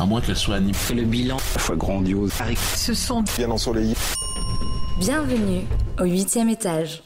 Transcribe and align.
À 0.00 0.06
moins 0.06 0.20
qu'elle 0.20 0.36
soit 0.36 0.56
animée. 0.56 0.72
Le 0.94 1.02
bilan, 1.02 1.38
la 1.54 1.60
fois 1.60 1.74
grandiose. 1.74 2.32
Ce 2.76 2.94
sont 2.94 3.24
bien 3.36 3.50
ensoleillé. 3.50 3.94
Bienvenue 5.00 5.62
au 5.98 6.04
huitième 6.04 6.48
étage. 6.48 7.02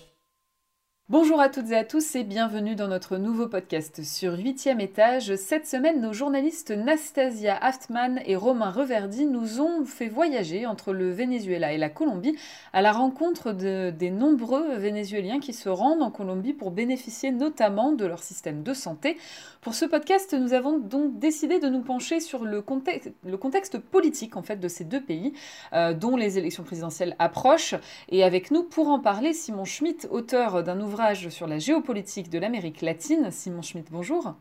Bonjour 1.12 1.42
à 1.42 1.50
toutes 1.50 1.70
et 1.72 1.76
à 1.76 1.84
tous 1.84 2.16
et 2.16 2.24
bienvenue 2.24 2.74
dans 2.74 2.88
notre 2.88 3.18
nouveau 3.18 3.46
podcast 3.46 4.02
sur 4.02 4.32
8e 4.32 4.80
étage. 4.80 5.36
Cette 5.36 5.66
semaine, 5.66 6.00
nos 6.00 6.14
journalistes 6.14 6.70
Nastasia 6.70 7.54
Haftman 7.54 8.22
et 8.24 8.34
Romain 8.34 8.70
Reverdy 8.70 9.26
nous 9.26 9.60
ont 9.60 9.84
fait 9.84 10.08
voyager 10.08 10.64
entre 10.64 10.94
le 10.94 11.10
Venezuela 11.10 11.74
et 11.74 11.76
la 11.76 11.90
Colombie 11.90 12.34
à 12.72 12.80
la 12.80 12.92
rencontre 12.92 13.52
de, 13.52 13.90
des 13.90 14.08
nombreux 14.08 14.74
Vénézuéliens 14.76 15.38
qui 15.38 15.52
se 15.52 15.68
rendent 15.68 16.00
en 16.00 16.10
Colombie 16.10 16.54
pour 16.54 16.70
bénéficier 16.70 17.30
notamment 17.30 17.92
de 17.92 18.06
leur 18.06 18.22
système 18.22 18.62
de 18.62 18.72
santé. 18.72 19.18
Pour 19.60 19.74
ce 19.74 19.84
podcast, 19.84 20.32
nous 20.32 20.54
avons 20.54 20.78
donc 20.78 21.18
décidé 21.18 21.60
de 21.60 21.68
nous 21.68 21.82
pencher 21.82 22.20
sur 22.20 22.42
le 22.42 22.62
contexte, 22.62 23.12
le 23.26 23.36
contexte 23.36 23.78
politique 23.78 24.34
en 24.38 24.42
fait 24.42 24.56
de 24.56 24.66
ces 24.66 24.84
deux 24.84 25.02
pays, 25.02 25.34
euh, 25.74 25.92
dont 25.92 26.16
les 26.16 26.38
élections 26.38 26.62
présidentielles 26.62 27.16
approchent. 27.18 27.74
Et 28.08 28.24
avec 28.24 28.50
nous 28.50 28.62
pour 28.62 28.88
en 28.88 28.98
parler, 28.98 29.34
Simon 29.34 29.66
Schmitt, 29.66 30.08
auteur 30.10 30.62
d'un 30.62 30.80
ouvrage 30.80 31.01
sur 31.30 31.46
la 31.46 31.58
géopolitique 31.58 32.30
de 32.30 32.38
l'Amérique 32.38 32.80
latine. 32.80 33.30
Simon 33.30 33.62
Schmitt, 33.62 33.88
bonjour. 33.90 34.34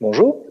Bonjour. 0.00 0.44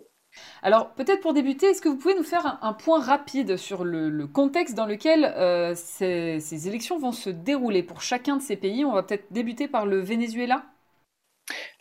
Alors 0.61 0.93
peut-être 0.93 1.21
pour 1.21 1.33
débuter, 1.33 1.67
est-ce 1.67 1.81
que 1.81 1.89
vous 1.89 1.97
pouvez 1.97 2.15
nous 2.15 2.23
faire 2.23 2.59
un, 2.61 2.73
point 2.73 2.99
rapide 2.99 3.57
sur 3.57 3.83
le, 3.83 4.25
contexte 4.27 4.75
dans 4.75 4.85
lequel 4.85 5.25
euh, 5.25 5.73
ces, 5.75 6.39
ces 6.39 6.67
élections 6.67 6.97
vont 6.97 7.11
se 7.11 7.29
dérouler? 7.29 7.83
Pour 7.83 8.01
chacun 8.01 8.37
de 8.37 8.41
ces 8.41 8.55
pays 8.55 8.85
On 8.85 8.93
va 8.93 9.03
peut-être 9.03 9.31
débuter 9.31 9.67
par 9.67 9.85
le 9.85 9.99
Venezuela. 9.99 10.63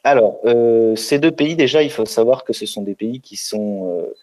Alors, 0.05 0.41
euh, 0.45 0.97
ces 0.97 1.21
deux 1.21 1.31
pays, 1.31 1.55
déjà, 1.55 1.83
il 1.85 1.91
faut 1.91 2.05
savoir 2.07 2.43
que 2.43 2.53
ce 2.53 2.67
sont 2.67 2.83
des 2.83 2.97
pays 2.97 3.21
qui 3.21 3.37
sont 3.37 4.01
euh, 4.01 4.15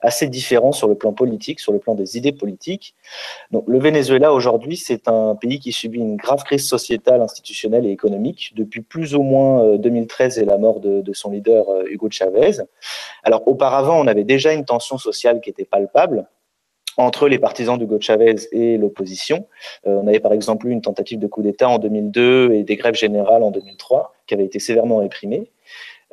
assez 0.00 0.28
différents 0.28 0.72
sur 0.72 0.88
le 0.88 0.94
plan 0.94 1.12
politique, 1.12 1.60
sur 1.60 1.72
le 1.72 1.78
plan 1.78 1.94
des 1.94 2.16
idées 2.16 2.32
politiques. 2.32 2.94
Donc, 3.50 3.64
le 3.66 3.78
Venezuela, 3.78 4.32
aujourd'hui, 4.32 4.78
c'est 4.78 5.08
un 5.08 5.34
pays 5.34 5.60
qui 5.60 5.72
subit 5.72 5.98
une 5.98 6.16
grave 6.16 6.42
crise 6.44 6.66
sociétale, 6.66 7.20
institutionnelle 7.20 7.84
et 7.84 7.90
économique 7.90 8.52
depuis 8.56 8.80
plus 8.80 9.14
ou 9.14 9.22
moins 9.22 9.76
2013 9.76 10.38
euh, 10.38 10.42
et 10.42 10.44
la 10.46 10.56
mort 10.56 10.80
de, 10.80 11.02
de 11.02 11.12
son 11.12 11.30
leader 11.30 11.66
Hugo 11.86 12.08
Chavez. 12.10 12.62
Alors, 13.22 13.46
auparavant, 13.46 14.00
on 14.00 14.06
avait 14.06 14.24
déjà 14.24 14.54
une 14.54 14.64
tension 14.64 14.96
sociale 14.96 15.42
qui 15.42 15.50
était 15.50 15.66
palpable 15.66 16.26
entre 16.96 17.28
les 17.28 17.38
partisans 17.38 17.78
d'Hugo 17.78 18.00
Chavez 18.00 18.36
et 18.52 18.78
l'opposition. 18.78 19.46
Euh, 19.86 20.00
on 20.02 20.06
avait 20.06 20.20
par 20.20 20.32
exemple 20.32 20.66
eu 20.66 20.70
une 20.70 20.82
tentative 20.82 21.18
de 21.18 21.26
coup 21.26 21.42
d'État 21.42 21.68
en 21.68 21.78
2002 21.78 22.52
et 22.52 22.62
des 22.62 22.76
grèves 22.76 22.94
générales 22.94 23.42
en 23.42 23.50
2003 23.50 24.14
qui 24.26 24.34
avaient 24.34 24.44
été 24.44 24.58
sévèrement 24.58 24.98
réprimées. 24.98 25.50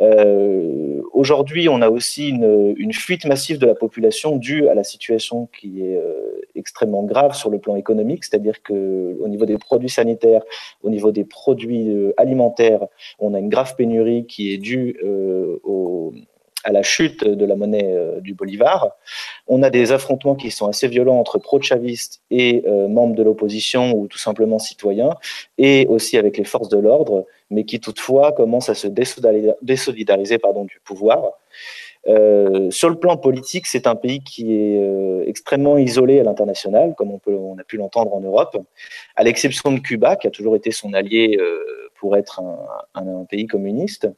Euh, 0.01 1.01
Aujourd'hui, 1.13 1.69
on 1.69 1.81
a 1.81 1.89
aussi 1.89 2.29
une, 2.29 2.91
fuite 2.91 3.25
massive 3.25 3.59
de 3.59 3.67
la 3.67 3.75
population 3.75 4.35
due 4.37 4.67
à 4.67 4.73
la 4.73 4.83
situation 4.83 5.47
qui 5.57 5.81
est 5.81 5.95
euh, 5.95 6.41
extrêmement 6.55 7.03
grave 7.03 7.35
sur 7.35 7.51
le 7.51 7.59
plan 7.59 7.75
économique, 7.75 8.23
c'est-à-dire 8.23 8.63
que 8.63 9.15
au 9.19 9.27
niveau 9.27 9.45
des 9.45 9.59
produits 9.59 9.89
sanitaires, 9.89 10.41
au 10.81 10.89
niveau 10.89 11.11
des 11.11 11.23
produits 11.23 12.11
alimentaires, 12.17 12.87
on 13.19 13.35
a 13.35 13.39
une 13.39 13.49
grave 13.49 13.75
pénurie 13.75 14.25
qui 14.25 14.53
est 14.53 14.57
due 14.57 14.97
euh, 15.03 15.59
au, 15.63 16.13
à 16.63 16.71
la 16.71 16.83
chute 16.83 17.23
de 17.23 17.45
la 17.45 17.55
monnaie 17.55 17.91
euh, 17.93 18.19
du 18.21 18.33
bolivar. 18.33 18.91
On 19.47 19.63
a 19.63 19.69
des 19.69 19.91
affrontements 19.91 20.35
qui 20.35 20.51
sont 20.51 20.67
assez 20.67 20.87
violents 20.87 21.19
entre 21.19 21.37
pro-chavistes 21.37 22.21
et 22.31 22.63
euh, 22.65 22.87
membres 22.87 23.15
de 23.15 23.23
l'opposition 23.23 23.93
ou 23.93 24.07
tout 24.07 24.17
simplement 24.17 24.59
citoyens, 24.59 25.15
et 25.57 25.85
aussi 25.87 26.17
avec 26.17 26.37
les 26.37 26.45
forces 26.45 26.69
de 26.69 26.77
l'ordre, 26.77 27.25
mais 27.49 27.65
qui 27.65 27.79
toutefois 27.79 28.31
commencent 28.31 28.69
à 28.69 28.75
se 28.75 28.87
désolidariser 28.87 30.37
du 30.37 30.79
pouvoir. 30.83 31.31
Euh, 32.07 32.69
sur 32.71 32.89
le 32.89 32.95
plan 32.95 33.15
politique, 33.15 33.65
c'est 33.65 33.87
un 33.87 33.95
pays 33.95 34.21
qui 34.21 34.53
est 34.53 35.27
extrêmement 35.27 35.77
isolé 35.77 36.19
à 36.19 36.23
l'international, 36.23 36.95
comme 36.97 37.17
on, 37.27 37.57
a 37.57 37.63
pu 37.63 37.77
l'entendre 37.77 38.13
en 38.13 38.21
Europe, 38.21 38.57
à 39.15 39.23
l'exception 39.23 39.71
de 39.71 39.79
Cuba, 39.79 40.15
qui 40.15 40.27
a 40.27 40.31
toujours 40.31 40.55
été 40.55 40.71
son 40.71 40.93
allié 40.93 41.37
pour 42.03 42.17
être 42.17 42.41
un, 42.95 43.23
pays 43.29 43.47
communiste. 43.47 44.09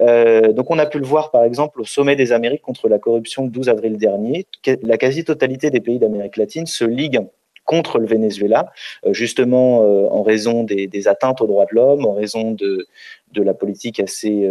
Euh, 0.00 0.54
donc 0.54 0.70
on 0.70 0.78
a 0.78 0.86
pu 0.86 0.98
le 0.98 1.04
voir 1.04 1.30
par 1.30 1.44
exemple 1.44 1.82
au 1.82 1.84
sommet 1.84 2.16
des 2.16 2.32
Amériques 2.32 2.62
contre 2.62 2.88
la 2.88 2.98
corruption 2.98 3.44
le 3.44 3.50
12 3.50 3.68
avril 3.68 3.98
dernier. 3.98 4.46
La 4.82 4.96
quasi-totalité 4.96 5.68
des 5.68 5.82
pays 5.82 5.98
d'Amérique 5.98 6.38
latine 6.38 6.64
se 6.64 6.86
liguent 6.86 7.26
contre 7.66 7.98
le 7.98 8.06
Venezuela, 8.06 8.72
euh, 9.04 9.12
justement 9.12 9.82
euh, 9.82 10.08
en 10.08 10.22
raison 10.22 10.64
des, 10.64 11.08
atteintes 11.08 11.42
aux 11.42 11.46
droits 11.46 11.66
de 11.66 11.74
l'homme, 11.74 12.06
en 12.06 12.14
raison 12.14 12.52
de, 12.52 12.86
la 13.34 13.52
politique 13.52 14.00
assez 14.00 14.48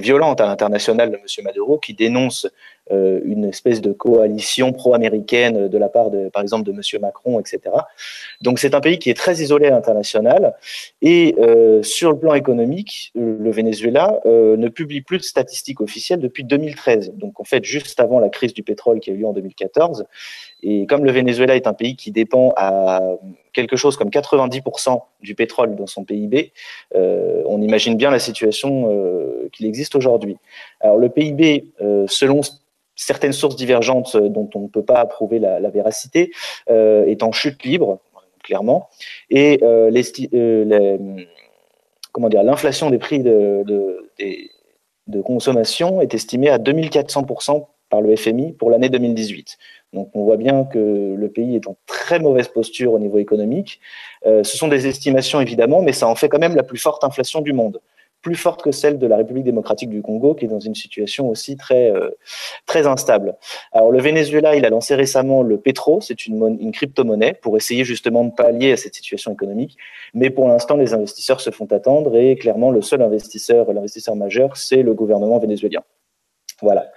violente 0.00 0.40
à 0.40 0.46
l'international 0.46 1.12
de 1.12 1.18
M. 1.18 1.44
Maduro, 1.44 1.78
qui 1.78 1.94
dénonce 1.94 2.48
une 2.90 3.44
espèce 3.44 3.80
de 3.80 3.92
coalition 3.92 4.72
pro-américaine 4.72 5.68
de 5.68 5.78
la 5.78 5.88
part, 5.88 6.10
de, 6.10 6.28
par 6.28 6.42
exemple, 6.42 6.64
de 6.64 6.72
M. 6.72 6.80
Macron, 7.00 7.40
etc. 7.40 7.60
Donc 8.40 8.58
c'est 8.58 8.74
un 8.74 8.80
pays 8.80 8.98
qui 8.98 9.10
est 9.10 9.14
très 9.14 9.36
isolé 9.40 9.66
à 9.66 9.70
l'international. 9.70 10.54
Et 11.02 11.34
euh, 11.38 11.82
sur 11.82 12.10
le 12.10 12.18
plan 12.18 12.34
économique, 12.34 13.12
le 13.14 13.50
Venezuela 13.50 14.20
euh, 14.26 14.56
ne 14.56 14.68
publie 14.68 15.02
plus 15.02 15.18
de 15.18 15.22
statistiques 15.22 15.80
officielles 15.80 16.20
depuis 16.20 16.44
2013. 16.44 17.12
Donc 17.14 17.40
en 17.40 17.44
fait, 17.44 17.64
juste 17.64 18.00
avant 18.00 18.18
la 18.18 18.28
crise 18.28 18.54
du 18.54 18.62
pétrole 18.62 19.00
qui 19.00 19.10
a 19.10 19.14
eu 19.14 19.18
lieu 19.18 19.26
en 19.26 19.32
2014. 19.32 20.04
Et 20.62 20.86
comme 20.86 21.04
le 21.04 21.12
Venezuela 21.12 21.56
est 21.56 21.66
un 21.66 21.72
pays 21.72 21.96
qui 21.96 22.10
dépend 22.10 22.52
à 22.56 23.00
quelque 23.52 23.76
chose 23.76 23.96
comme 23.96 24.10
90% 24.10 25.00
du 25.22 25.34
pétrole 25.34 25.74
dans 25.74 25.86
son 25.86 26.04
PIB, 26.04 26.52
euh, 26.94 27.42
on 27.46 27.60
imagine 27.62 27.96
bien 27.96 28.10
la 28.10 28.18
situation 28.18 28.90
euh, 28.90 29.48
qu'il 29.52 29.66
existe 29.66 29.94
aujourd'hui. 29.94 30.36
Alors 30.80 30.98
le 30.98 31.08
PIB, 31.08 31.66
euh, 31.80 32.04
selon 32.08 32.42
certaines 33.00 33.32
sources 33.32 33.56
divergentes 33.56 34.16
dont 34.16 34.48
on 34.54 34.60
ne 34.60 34.68
peut 34.68 34.84
pas 34.84 35.00
approuver 35.00 35.38
la, 35.38 35.70
véracité, 35.70 36.32
euh, 36.68 37.06
est 37.06 37.22
en 37.22 37.32
chute 37.32 37.64
libre, 37.64 37.98
clairement, 38.44 38.90
et 39.30 39.58
euh, 39.62 39.90
l'inflation 42.42 42.90
des 42.90 42.98
prix 42.98 43.20
de, 43.20 43.96
consommation 45.24 46.00
est 46.02 46.14
estimée 46.14 46.50
à 46.50 46.58
2400% 46.58 47.66
par 47.88 48.02
le 48.02 48.14
FMI 48.14 48.52
pour 48.52 48.70
l'année 48.70 48.90
2018. 48.90 49.56
Donc 49.92 50.10
on 50.14 50.24
voit 50.24 50.36
bien 50.36 50.64
que 50.64 51.14
le 51.16 51.28
pays 51.28 51.56
est 51.56 51.66
en 51.66 51.76
très 51.86 52.20
mauvaise 52.20 52.48
posture 52.48 52.92
au 52.92 52.98
niveau 52.98 53.18
économique. 53.18 53.80
Euh, 54.26 54.44
ce 54.44 54.56
sont 54.56 54.68
des 54.68 54.86
estimations 54.86 55.40
évidemment, 55.40 55.82
mais 55.82 55.92
ça 55.92 56.06
en 56.06 56.14
fait 56.14 56.28
quand 56.28 56.38
même 56.38 56.54
la 56.54 56.62
plus 56.62 56.78
forte 56.78 57.02
inflation 57.02 57.40
du 57.40 57.52
monde, 57.52 57.80
plus 58.22 58.34
forte 58.34 58.62
que 58.62 58.72
celle 58.72 58.98
de 58.98 59.06
la 59.06 59.16
République 59.16 59.44
démocratique 59.44 59.90
du 59.90 60.02
Congo, 60.02 60.34
qui 60.34 60.44
est 60.44 60.48
dans 60.48 60.60
une 60.60 60.74
situation 60.74 61.28
aussi 61.28 61.56
très 61.56 61.90
euh, 61.90 62.10
très 62.66 62.86
instable. 62.86 63.36
Alors 63.72 63.90
le 63.90 64.00
Venezuela, 64.00 64.56
il 64.56 64.64
a 64.64 64.70
lancé 64.70 64.94
récemment 64.94 65.42
le 65.42 65.58
Petro, 65.58 66.00
c'est 66.00 66.26
une, 66.26 66.58
une 66.60 66.72
crypto-monnaie 66.72 67.34
pour 67.34 67.56
essayer 67.56 67.84
justement 67.84 68.24
de 68.24 68.32
pallier 68.32 68.72
à 68.72 68.76
cette 68.76 68.94
situation 68.94 69.32
économique. 69.32 69.76
Mais 70.14 70.30
pour 70.30 70.48
l'instant, 70.48 70.76
les 70.76 70.94
investisseurs 70.94 71.40
se 71.40 71.50
font 71.50 71.66
attendre 71.66 72.16
et 72.16 72.36
clairement 72.36 72.70
le 72.70 72.82
seul 72.82 73.02
investisseur, 73.02 73.72
l'investisseur 73.72 74.16
majeur, 74.16 74.56
c'est 74.56 74.82
le 74.82 74.94
gouvernement 74.94 75.38
vénézuélien. 75.38 75.82
Voilà. 76.62 76.90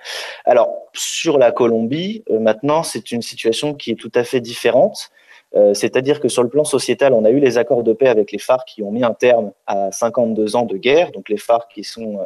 Alors, 0.45 0.73
sur 0.93 1.37
la 1.37 1.51
Colombie, 1.51 2.23
euh, 2.29 2.39
maintenant, 2.39 2.83
c'est 2.83 3.11
une 3.11 3.21
situation 3.21 3.73
qui 3.73 3.91
est 3.91 3.95
tout 3.95 4.11
à 4.15 4.23
fait 4.23 4.41
différente. 4.41 5.09
Euh, 5.55 5.73
C'est-à-dire 5.73 6.19
que 6.19 6.27
sur 6.27 6.41
le 6.43 6.49
plan 6.49 6.63
sociétal, 6.63 7.13
on 7.13 7.25
a 7.25 7.29
eu 7.29 7.39
les 7.39 7.57
accords 7.57 7.83
de 7.83 7.93
paix 7.93 8.07
avec 8.07 8.31
les 8.31 8.39
FARC 8.39 8.67
qui 8.67 8.81
ont 8.81 8.91
mis 8.91 9.03
un 9.03 9.13
terme 9.13 9.51
à 9.67 9.91
52 9.91 10.55
ans 10.55 10.65
de 10.65 10.77
guerre. 10.77 11.11
Donc 11.11 11.29
les 11.29 11.37
FARC 11.37 11.71
qui 11.71 11.83
sont 11.83 12.25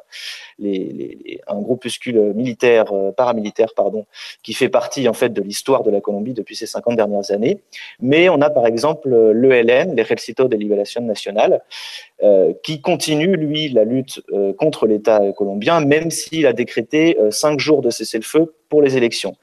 euh, 0.64 1.40
un 1.48 1.62
groupuscule 1.62 2.34
militaire, 2.34 2.92
euh, 2.94 3.12
paramilitaire, 3.12 3.74
pardon, 3.76 4.06
qui 4.44 4.54
fait 4.54 4.70
partie 4.70 5.10
en 5.10 5.14
fait 5.14 5.30
de 5.30 5.42
l'histoire 5.42 5.84
de 5.84 5.92
la 5.92 6.00
Colombie 6.00 6.34
depuis 6.34 6.56
ces 6.56 6.68
50 6.68 6.96
dernières 6.96 7.32
années. 7.32 7.62
Mais 8.00 8.30
on 8.30 8.42
a 8.42 8.50
par 8.50 8.66
exemple 8.66 9.10
l'ELN, 9.10 9.96
l'Ejército 9.96 10.48
de 10.48 10.56
Liberación 10.56 11.02
Nacional, 11.02 11.62
euh, 12.24 12.54
qui 12.64 12.82
continue, 12.82 13.36
lui, 13.36 13.70
la 13.70 13.84
lutte 13.84 14.22
contre 14.58 14.88
l'État 14.88 15.20
colombien, 15.34 15.82
même 15.82 16.12
s'il 16.12 16.48
a 16.48 16.54
décrété 16.54 17.18
cinq 17.32 17.60
jours 17.60 17.82
de 17.82 17.90
cessez-le-feu 17.90 18.54
pour 18.70 18.82
les 18.82 18.98
élections. 18.98 19.36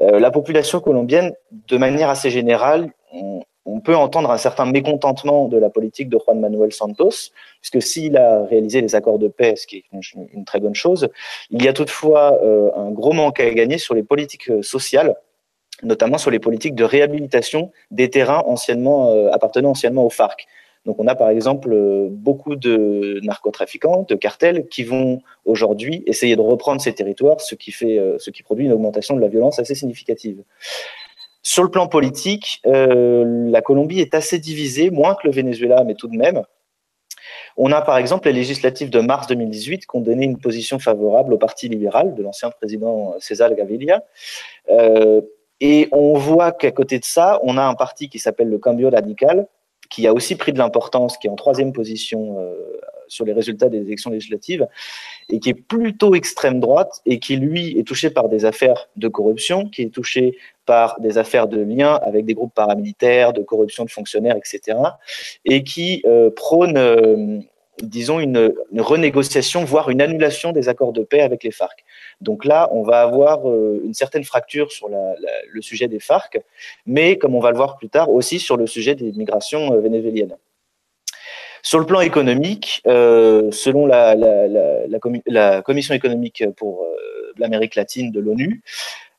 la 0.00 0.30
population 0.30 0.80
colombienne, 0.80 1.34
de 1.50 1.76
manière 1.76 2.08
assez 2.08 2.30
générale, 2.30 2.90
on, 3.12 3.80
peut 3.84 3.94
entendre 3.94 4.30
un 4.30 4.38
certain 4.38 4.66
mécontentement 4.66 5.46
de 5.46 5.56
la 5.56 5.70
politique 5.70 6.08
de 6.08 6.18
Juan 6.18 6.40
Manuel 6.40 6.72
Santos, 6.72 7.30
puisque 7.60 7.80
s'il 7.80 8.16
a 8.16 8.44
réalisé 8.44 8.80
les 8.80 8.94
accords 8.94 9.18
de 9.18 9.28
paix, 9.28 9.54
ce 9.56 9.66
qui 9.66 9.76
est 9.76 9.84
une, 10.32 10.44
très 10.44 10.58
bonne 10.58 10.74
chose, 10.74 11.08
il 11.50 11.62
y 11.62 11.68
a 11.68 11.72
toutefois 11.72 12.40
un 12.76 12.90
gros 12.90 13.12
manque 13.12 13.40
à 13.40 13.50
gagner 13.50 13.78
sur 13.78 13.94
les 13.94 14.02
politiques 14.02 14.50
sociales 14.62 15.14
notamment 15.82 16.18
sur 16.18 16.30
les 16.30 16.38
politiques 16.38 16.74
de 16.74 16.84
réhabilitation 16.84 17.70
des 17.90 18.10
terrains 18.10 18.42
anciennement, 18.46 19.12
euh, 19.12 19.30
appartenant 19.30 19.70
anciennement 19.70 20.04
aux 20.04 20.10
FARC. 20.10 20.46
Donc 20.86 20.96
on 20.98 21.06
a 21.06 21.14
par 21.14 21.28
exemple 21.28 21.72
euh, 21.72 22.08
beaucoup 22.10 22.56
de 22.56 23.20
narcotrafiquants, 23.22 24.06
de 24.08 24.14
cartels 24.14 24.68
qui 24.68 24.84
vont 24.84 25.22
aujourd'hui 25.44 26.02
essayer 26.06 26.36
de 26.36 26.40
reprendre 26.40 26.80
ces 26.80 26.94
territoires, 26.94 27.40
ce 27.40 27.54
qui, 27.54 27.72
fait, 27.72 27.98
euh, 27.98 28.16
ce 28.18 28.30
qui 28.30 28.42
produit 28.42 28.66
une 28.66 28.72
augmentation 28.72 29.14
de 29.14 29.20
la 29.20 29.28
violence 29.28 29.58
assez 29.58 29.74
significative. 29.74 30.42
Sur 31.50 31.62
le 31.62 31.70
plan 31.70 31.86
politique, 31.86 32.60
euh, 32.66 33.24
la 33.50 33.62
Colombie 33.62 34.00
est 34.00 34.14
assez 34.14 34.38
divisée, 34.38 34.90
moins 34.90 35.14
que 35.14 35.26
le 35.26 35.32
Venezuela, 35.32 35.82
mais 35.82 35.94
tout 35.94 36.06
de 36.06 36.14
même. 36.14 36.42
On 37.56 37.72
a 37.72 37.80
par 37.80 37.96
exemple 37.96 38.28
les 38.28 38.34
législatives 38.34 38.90
de 38.90 39.00
mars 39.00 39.28
2018 39.28 39.86
qui 39.86 39.96
ont 39.96 40.02
donné 40.02 40.26
une 40.26 40.36
position 40.36 40.78
favorable 40.78 41.32
au 41.32 41.38
Parti 41.38 41.70
libéral 41.70 42.14
de 42.14 42.22
l'ancien 42.22 42.50
président 42.50 43.14
César 43.18 43.54
Gaviria. 43.54 44.04
Euh, 44.68 45.22
et 45.60 45.88
on 45.90 46.18
voit 46.18 46.52
qu'à 46.52 46.70
côté 46.70 46.98
de 46.98 47.06
ça, 47.06 47.40
on 47.42 47.56
a 47.56 47.62
un 47.62 47.74
parti 47.74 48.10
qui 48.10 48.18
s'appelle 48.18 48.50
le 48.50 48.58
Cambio 48.58 48.90
Radical, 48.90 49.46
qui 49.88 50.06
a 50.06 50.12
aussi 50.12 50.36
pris 50.36 50.52
de 50.52 50.58
l'importance, 50.58 51.16
qui 51.16 51.26
est 51.26 51.30
en 51.30 51.36
troisième 51.36 51.72
position 51.72 52.38
euh, 52.38 52.54
sur 53.08 53.24
les 53.24 53.32
résultats 53.32 53.68
des 53.68 53.78
élections 53.78 54.10
législatives, 54.10 54.66
et 55.30 55.40
qui 55.40 55.50
est 55.50 55.54
plutôt 55.54 56.14
extrême 56.14 56.60
droite, 56.60 57.00
et 57.06 57.18
qui, 57.18 57.36
lui, 57.36 57.78
est 57.78 57.86
touché 57.86 58.10
par 58.10 58.28
des 58.28 58.44
affaires 58.44 58.88
de 58.96 59.08
corruption, 59.08 59.68
qui 59.68 59.82
est 59.82 59.90
touché 59.90 60.36
par 60.66 61.00
des 61.00 61.16
affaires 61.16 61.48
de 61.48 61.60
lien 61.60 61.94
avec 62.02 62.26
des 62.26 62.34
groupes 62.34 62.54
paramilitaires, 62.54 63.32
de 63.32 63.42
corruption 63.42 63.84
de 63.84 63.90
fonctionnaires, 63.90 64.36
etc., 64.36 64.78
et 65.44 65.64
qui 65.64 66.02
euh, 66.06 66.30
prône 66.30 66.76
euh, 66.76 67.40
disons, 67.82 68.20
une, 68.20 68.54
renégociation, 68.76 69.64
voire 69.64 69.90
une 69.90 70.00
annulation 70.00 70.52
des 70.52 70.68
accords 70.68 70.92
de 70.92 71.02
paix 71.02 71.20
avec 71.20 71.44
les 71.44 71.50
FARC. 71.50 71.84
Donc 72.20 72.44
là, 72.44 72.68
on 72.72 72.82
va 72.82 73.02
avoir 73.02 73.48
euh, 73.48 73.80
une 73.84 73.94
certaine 73.94 74.24
fracture 74.24 74.72
sur 74.72 74.88
le 74.88 75.60
sujet 75.62 75.88
des 75.88 76.00
FARC, 76.00 76.38
mais 76.86 77.18
comme 77.18 77.34
on 77.34 77.40
va 77.40 77.50
le 77.50 77.56
voir 77.56 77.76
plus 77.76 77.88
tard, 77.88 78.10
aussi 78.10 78.38
sur 78.38 78.56
le 78.56 78.66
sujet 78.66 78.94
des 78.94 79.12
migrations 79.12 79.72
euh, 79.72 79.80
vénézuéliennes. 79.80 80.36
Sur 81.62 81.80
le 81.80 81.86
plan 81.86 82.00
économique, 82.00 82.82
euh, 82.86 83.50
selon 83.50 83.86
la, 83.86 84.14
la, 84.14 85.60
Commission 85.62 85.94
économique 85.94 86.44
pour 86.56 86.86
l'Amérique 87.36 87.74
latine 87.74 88.12
de 88.12 88.20
l'ONU, 88.20 88.62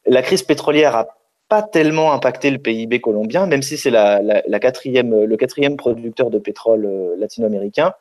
la 0.06 0.22
crise 0.22 0.44
pétrolière 0.44 0.96
a 0.96 1.19
pas 1.50 1.64
tellement 1.64 2.14
impacté 2.14 2.52
le 2.52 2.60
PIB 2.60 3.02
colombien, 3.02 3.48
même 3.48 3.64
si 3.64 3.76
c'est 3.76 3.90
la, 3.90 4.22
la, 4.22 4.60
quatrième, 4.60 5.24
le 5.26 5.36
quatrième 5.36 5.78
producteur 5.78 6.30
de 6.30 6.38
pétrole 6.38 6.86
euh, 6.86 7.16
latino-américain. 7.18 7.94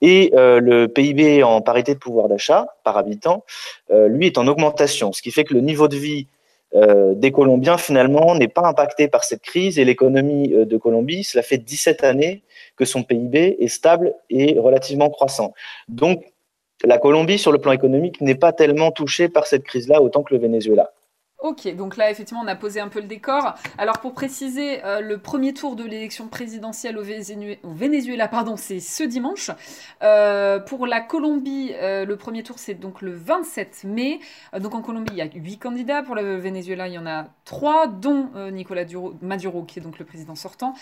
Et 0.00 0.32
euh, 0.34 0.58
le 0.58 0.88
PIB 0.88 1.44
en 1.44 1.60
parité 1.60 1.94
de 1.94 2.00
pouvoir 2.00 2.28
d'achat 2.28 2.66
par 2.82 2.98
habitant, 2.98 3.44
euh, 3.92 4.08
lui, 4.08 4.26
est 4.26 4.36
en 4.36 4.48
augmentation, 4.48 5.12
ce 5.12 5.22
qui 5.22 5.30
fait 5.30 5.44
que 5.44 5.54
le 5.54 5.60
niveau 5.60 5.88
de 5.88 5.96
vie 5.96 6.26
des 7.16 7.32
Colombiens, 7.32 7.78
finalement, 7.78 8.34
n'est 8.34 8.46
pas 8.46 8.66
impacté 8.66 9.08
par 9.08 9.24
cette 9.24 9.40
crise. 9.40 9.78
Et 9.78 9.86
l'économie 9.86 10.50
de 10.50 10.76
Colombie, 10.76 11.24
cela 11.24 11.42
fait 11.42 11.56
17 11.56 12.04
années 12.04 12.42
que 12.76 12.84
son 12.84 13.04
PIB 13.04 13.56
est 13.58 13.68
stable 13.68 14.12
et 14.28 14.58
relativement 14.58 15.08
croissant. 15.08 15.54
Donc, 15.88 16.26
la 16.84 16.98
Colombie, 16.98 17.38
sur 17.38 17.52
le 17.52 17.58
plan 17.58 17.72
économique, 17.72 18.20
n'est 18.20 18.34
pas 18.34 18.52
tellement 18.52 18.90
touchée 18.90 19.30
par 19.30 19.46
cette 19.46 19.64
crise-là 19.64 20.02
autant 20.02 20.22
que 20.22 20.34
le 20.34 20.40
Venezuela. 20.40 20.92
Ok, 21.40 21.72
donc 21.76 21.96
là 21.96 22.10
effectivement 22.10 22.42
on 22.44 22.48
a 22.48 22.56
posé 22.56 22.80
un 22.80 22.88
peu 22.88 22.98
le 22.98 23.06
décor. 23.06 23.54
Alors 23.78 24.00
pour 24.00 24.12
préciser, 24.12 24.84
euh, 24.84 25.00
le 25.00 25.18
premier 25.18 25.54
tour 25.54 25.76
de 25.76 25.84
l'élection 25.84 26.26
présidentielle 26.26 26.98
au, 26.98 27.02
Venezuela, 27.04 28.26
pardon, 28.26 28.56
c'est 28.56 28.80
ce 28.80 29.04
dimanche. 29.04 29.52
Euh, 30.02 30.58
pour 30.58 30.84
la 30.88 31.00
Colombie, 31.00 31.74
euh, 31.74 32.04
le 32.04 32.16
premier 32.16 32.42
tour 32.42 32.58
c'est 32.58 32.74
donc 32.74 33.02
le 33.02 33.12
27 33.12 33.84
mai. 33.84 34.18
donc 34.58 34.74
en 34.74 34.82
Colombie 34.82 35.12
il 35.12 35.18
y 35.18 35.22
a 35.22 35.28
huit 35.32 35.58
candidats, 35.58 36.02
pour 36.02 36.16
le 36.16 36.38
Venezuela 36.38 36.88
il 36.88 36.94
y 36.94 36.98
en 36.98 37.06
a 37.06 37.26
trois, 37.44 37.86
dont 37.86 38.30
Nicolas 38.50 38.84
Maduro 39.22 39.62
qui 39.62 39.78
est 39.78 39.82
donc 39.82 40.00
le 40.00 40.04
président 40.04 40.34
sortant. 40.34 40.74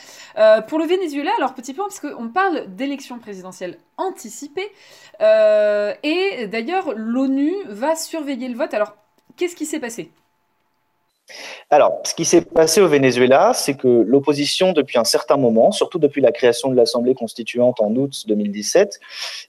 pour 0.69 0.79
le 0.79 0.87
Venezuela, 0.87 1.33
alors 1.37 1.53
petit 1.53 1.75
point 1.75 1.85
parce 1.85 2.01
qu'on 2.01 2.29
parle 2.29 2.75
d'élection 2.75 3.19
présidentielle 3.19 3.77
anticipée 3.99 4.73
et 5.21 6.47
d'ailleurs 6.49 6.95
l'ONU 6.97 7.53
va 7.67 7.95
surveiller 7.95 8.49
le 8.49 8.57
vote. 8.57 8.73
Alors 8.73 8.97
qu'est-ce 9.37 9.55
qui 9.55 9.67
s'est 9.67 9.81
passé? 9.81 10.13
Alors, 11.71 12.01
ce 12.05 12.15
qui 12.15 12.25
s'est 12.25 12.43
passé 12.43 12.81
au 12.81 12.87
Venezuela, 12.87 13.53
c'est 13.53 13.75
que 13.75 13.89
l'opposition, 13.89 14.73
depuis 14.73 14.99
un 14.99 15.05
certain 15.05 15.37
moment, 15.37 15.73
surtout 15.73 15.99
depuis 15.99 16.21
la 16.21 16.31
création 16.31 16.71
de 16.71 16.77
l'Assemblée 16.77 17.15
constituante 17.15 17.81
en 17.81 17.95
août 17.97 18.25
2017, 18.29 19.01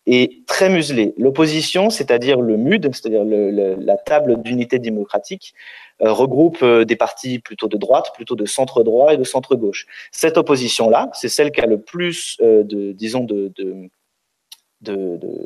est 0.07 0.45
très 0.47 0.69
muselée. 0.69 1.13
L'opposition, 1.18 1.89
c'est-à-dire 1.89 2.41
le 2.41 2.57
MUD, 2.57 2.89
c'est-à-dire 2.94 3.24
la 3.24 3.97
table 3.97 4.41
d'unité 4.41 4.79
démocratique, 4.79 5.53
euh, 6.03 6.12
regroupe 6.12 6.62
euh, 6.62 6.85
des 6.85 6.95
partis 6.95 7.39
plutôt 7.39 7.68
de 7.68 7.77
droite, 7.77 8.12
plutôt 8.13 8.35
de 8.35 8.45
centre 8.45 8.83
droit 8.83 9.13
et 9.13 9.18
de 9.18 9.23
centre 9.23 9.56
gauche. 9.56 9.88
Cette 10.12 10.38
opposition-là, 10.38 11.09
c'est 11.13 11.30
celle 11.30 11.51
qui 11.51 11.59
a 11.59 11.65
le 11.65 11.81
plus 11.81 12.38
euh, 12.41 12.63
de, 12.63 12.91
disons, 12.91 13.23
de, 13.23 13.51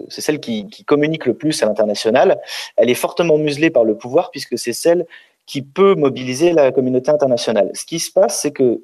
c'est 0.10 0.20
celle 0.20 0.42
qui, 0.42 0.68
qui, 0.68 0.84
communique 0.84 1.26
le 1.26 1.34
plus 1.34 1.64
à 1.64 1.66
l'international. 1.66 2.42
Elle 2.76 2.90
est 2.90 2.96
fortement 2.96 3.38
muselée 3.38 3.70
par 3.70 3.86
le 3.86 3.96
pouvoir 3.96 4.30
puisque 4.30 4.58
c'est 4.58 4.74
celle 4.74 5.06
qui 5.52 5.62
peut 5.62 5.96
mobiliser 5.96 6.54
la 6.54 6.72
communauté 6.72 7.12
internationale. 7.12 7.72
Ce 7.74 7.86
qui 7.86 8.00
se 8.00 8.10
passe, 8.10 8.40
c'est 8.40 8.52
que 8.52 8.84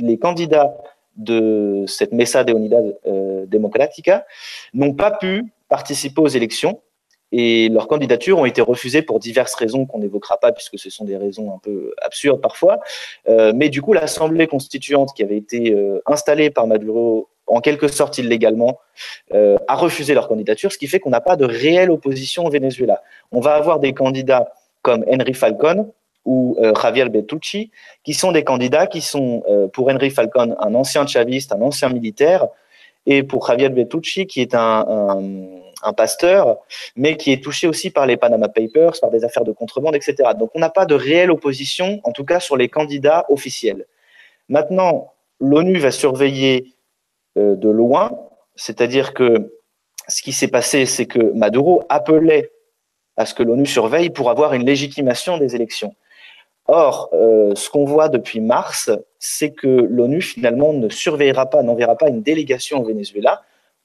les 0.00 0.18
candidats 0.18 0.76
de 1.14 1.84
cette 1.86 2.10
Mesa 2.10 2.42
de 2.42 2.52
Unidad 2.52 2.98
euh, 3.06 3.46
Democrática 3.46 4.26
n'ont 4.74 4.94
pas 4.94 5.12
pu 5.12 5.44
participer 5.68 6.20
aux 6.20 6.26
élections 6.26 6.80
et 7.30 7.68
leurs 7.68 7.86
candidatures 7.86 8.36
ont 8.36 8.46
été 8.46 8.60
refusées 8.60 9.02
pour 9.02 9.20
diverses 9.20 9.54
raisons 9.54 9.86
qu'on 9.86 10.00
n'évoquera 10.00 10.38
pas 10.38 10.50
puisque 10.50 10.76
ce 10.76 10.90
sont 10.90 11.04
des 11.04 11.16
raisons 11.16 11.54
un 11.54 11.58
peu 11.58 11.94
absurdes 12.02 12.40
parfois. 12.40 12.80
Euh, 13.28 13.52
mais 13.54 13.68
du 13.68 13.80
coup, 13.80 13.92
l'Assemblée 13.92 14.48
constituante 14.48 15.10
qui 15.14 15.22
avait 15.22 15.36
été 15.36 15.72
euh, 15.72 16.02
installée 16.04 16.50
par 16.50 16.66
Maduro 16.66 17.28
en 17.46 17.60
quelque 17.60 17.86
sorte 17.86 18.18
illégalement, 18.18 18.78
a 19.32 19.74
refusé 19.74 20.12
leur 20.12 20.28
candidature, 20.28 20.70
ce 20.70 20.76
qui 20.76 20.86
fait 20.86 21.00
qu'on 21.00 21.08
n'a 21.08 21.22
pas 21.22 21.34
de 21.34 21.46
réelle 21.46 21.90
opposition 21.90 22.44
au 22.44 22.50
Venezuela. 22.50 23.02
On 23.32 23.40
va 23.40 23.54
avoir 23.54 23.78
des 23.80 23.94
candidats 23.94 24.52
comme 24.82 25.02
Henry 25.08 25.32
Falcon, 25.32 25.90
ou 26.28 26.58
euh, 26.60 26.74
Javier 26.80 27.08
Betucci, 27.08 27.70
qui 28.04 28.12
sont 28.12 28.32
des 28.32 28.44
candidats 28.44 28.86
qui 28.86 29.00
sont, 29.00 29.42
euh, 29.48 29.66
pour 29.66 29.88
Henry 29.88 30.10
Falcon, 30.10 30.54
un 30.60 30.74
ancien 30.74 31.06
chaviste, 31.06 31.52
un 31.52 31.62
ancien 31.62 31.88
militaire, 31.88 32.48
et 33.06 33.22
pour 33.22 33.46
Javier 33.46 33.70
Betucci, 33.70 34.26
qui 34.26 34.42
est 34.42 34.54
un, 34.54 34.84
un, 35.82 35.92
pasteur, 35.94 36.58
mais 36.96 37.16
qui 37.16 37.32
est 37.32 37.42
touché 37.42 37.66
aussi 37.66 37.88
par 37.88 38.04
les 38.04 38.18
Panama 38.18 38.48
Papers, 38.48 38.92
par 39.00 39.10
des 39.10 39.24
affaires 39.24 39.44
de 39.44 39.52
contrebande, 39.52 39.96
etc. 39.96 40.16
Donc 40.38 40.50
on 40.54 40.58
n'a 40.58 40.68
pas 40.68 40.84
de 40.84 40.94
réelle 40.94 41.30
opposition, 41.30 41.98
en 42.04 42.12
tout 42.12 42.26
cas 42.26 42.40
sur 42.40 42.58
les 42.58 42.68
candidats 42.68 43.24
officiels. 43.30 43.86
Maintenant, 44.50 45.14
l'ONU 45.40 45.78
va 45.78 45.90
surveiller 45.90 46.74
euh, 47.38 47.56
de 47.56 47.70
loin, 47.70 48.10
c'est-à-dire 48.54 49.14
que 49.14 49.50
ce 50.08 50.20
qui 50.20 50.34
s'est 50.34 50.48
passé, 50.48 50.84
c'est 50.84 51.06
que 51.06 51.32
Maduro 51.32 51.84
appelait 51.88 52.50
à 53.16 53.24
ce 53.24 53.32
que 53.32 53.42
l'ONU 53.42 53.64
surveille 53.64 54.10
pour 54.10 54.28
avoir 54.28 54.52
une 54.52 54.66
légitimation 54.66 55.38
des 55.38 55.54
élections. 55.54 55.94
Or, 56.68 57.08
euh, 57.14 57.54
ce 57.54 57.70
qu'on 57.70 57.86
voit 57.86 58.10
depuis 58.10 58.40
mars, 58.40 58.90
c'est 59.18 59.50
que 59.50 59.66
l'ONU 59.66 60.20
finalement 60.20 60.74
ne 60.74 60.90
surveillera 60.90 61.46
pas, 61.46 61.62
n'enverra 61.62 61.96
pas 61.96 62.08
une 62.08 62.22
délégation 62.22 62.80
au 62.80 62.84
Venezuela 62.84 63.42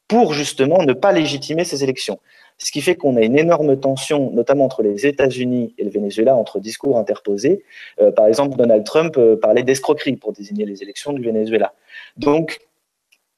pour 0.10 0.34
justement 0.34 0.84
ne 0.84 0.92
pas 0.92 1.14
légitimer 1.14 1.64
ces 1.64 1.84
élections. 1.84 2.20
Ce 2.58 2.72
qui 2.72 2.82
fait 2.82 2.96
qu'on 2.96 3.16
a 3.16 3.22
une 3.22 3.38
énorme 3.38 3.80
tension, 3.80 4.32
notamment 4.32 4.66
entre 4.66 4.84
les 4.84 5.08
États-Unis 5.08 5.74
et 5.78 5.84
le 5.86 5.90
Venezuela, 5.90 6.36
entre 6.36 6.60
discours 6.60 6.98
interposés. 6.98 7.64
Euh, 8.02 8.12
par 8.12 8.28
exemple, 8.28 8.58
Donald 8.58 8.84
Trump 8.84 9.18
euh, 9.18 9.38
parlait 9.38 9.64
d'escroquerie 9.64 10.18
pour 10.18 10.34
désigner 10.34 10.66
les 10.66 10.84
élections 10.84 11.14
du 11.14 11.24
Venezuela. 11.24 11.74
Donc, 12.18 12.60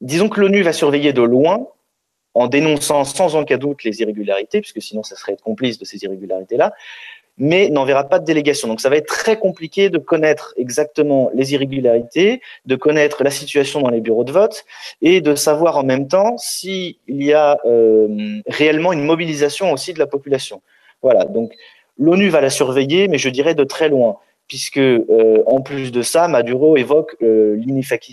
disons 0.02 0.28
que 0.28 0.42
l'ONU 0.42 0.64
va 0.64 0.74
surveiller 0.74 1.14
de 1.14 1.22
loin 1.22 1.68
en 2.34 2.48
dénonçant 2.48 3.06
sans 3.06 3.36
aucun 3.36 3.58
doute 3.58 3.84
les 3.84 4.02
irrégularités, 4.02 4.60
puisque 4.60 4.82
sinon 4.82 5.04
ça 5.04 5.16
serait 5.16 5.34
être 5.34 5.42
complice 5.42 5.80
de 5.80 5.86
ces 5.86 6.04
irrégularités-là, 6.04 6.74
mais 7.38 7.70
n'enverra 7.70 8.06
pas 8.06 8.20
de 8.20 8.25
délégation. 8.25 8.68
Donc 8.68 8.82
ça 8.82 8.89
va 8.89 8.98
être 8.98 9.08
très 9.08 9.38
compliqué 9.38 9.89
de 9.89 9.98
connaître 9.98 10.54
exactement 10.58 11.30
les 11.34 11.54
irrégularités, 11.54 12.42
de 12.65 12.75
connaître 12.75 13.24
la 13.24 13.32
situation 13.32 13.82
dans 13.82 13.89
les 13.89 14.01
bureaux 14.01 14.24
de 14.24 14.32
vote 14.32 14.65
et 15.01 15.22
de 15.22 15.36
savoir 15.36 15.77
en 15.77 15.84
même 15.84 16.08
temps 16.08 16.38
s'il 16.38 16.96
y 17.08 17.34
a 17.34 17.60
euh, 17.65 18.39
réellement 18.48 18.94
une 18.94 19.04
mobilisation 19.04 19.72
aussi 19.72 19.94
de 19.94 20.00
la 20.00 20.08
population. 20.08 20.62
Voilà, 21.01 21.25
donc 21.25 21.54
l'ONU 21.98 22.30
va 22.30 22.42
la 22.42 22.50
surveiller, 22.50 23.08
mais 23.08 23.18
je 23.18 23.30
dirais 23.30 23.56
de 23.56 23.63
très 23.63 23.89
loin 23.89 24.18
puisque 24.48 24.77
euh, 24.77 25.42
en 25.48 25.62
plus 25.62 25.92
de 25.92 26.04
ça, 26.04 26.27
Maduro 26.27 26.77
évoque 26.77 27.15
euh, 27.24 27.60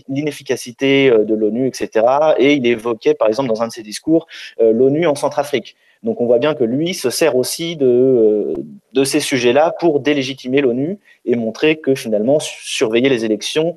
l'inefficacité 0.09 1.11
de 1.11 1.35
l'ONU, 1.35 1.67
etc. 1.67 2.07
Et 2.39 2.55
il 2.55 2.67
évoquait, 2.67 3.13
par 3.13 3.29
exemple, 3.29 3.51
dans 3.51 3.61
un 3.61 3.67
de 3.67 3.73
ses 3.73 3.83
discours, 3.83 4.27
l'ONU 4.59 5.07
en 5.07 5.15
Centrafrique. 5.15 5.77
Donc 6.03 6.21
on 6.21 6.27
voit 6.27 6.39
bien 6.39 6.55
que 6.55 6.65
lui 6.65 6.95
se 6.95 7.11
sert 7.11 7.37
aussi 7.37 7.77
de, 7.77 8.55
euh, 8.97 9.05
ces 9.05 9.21
sujets-là 9.21 9.73
pour 9.79 10.01
délégitimer 10.01 10.61
l'ONU 10.61 10.99
et 11.25 11.37
montrer 11.37 11.77
que 11.77 11.95
finalement 11.95 12.39
surveiller 12.41 13.09
les 13.09 13.25
élections, 13.25 13.77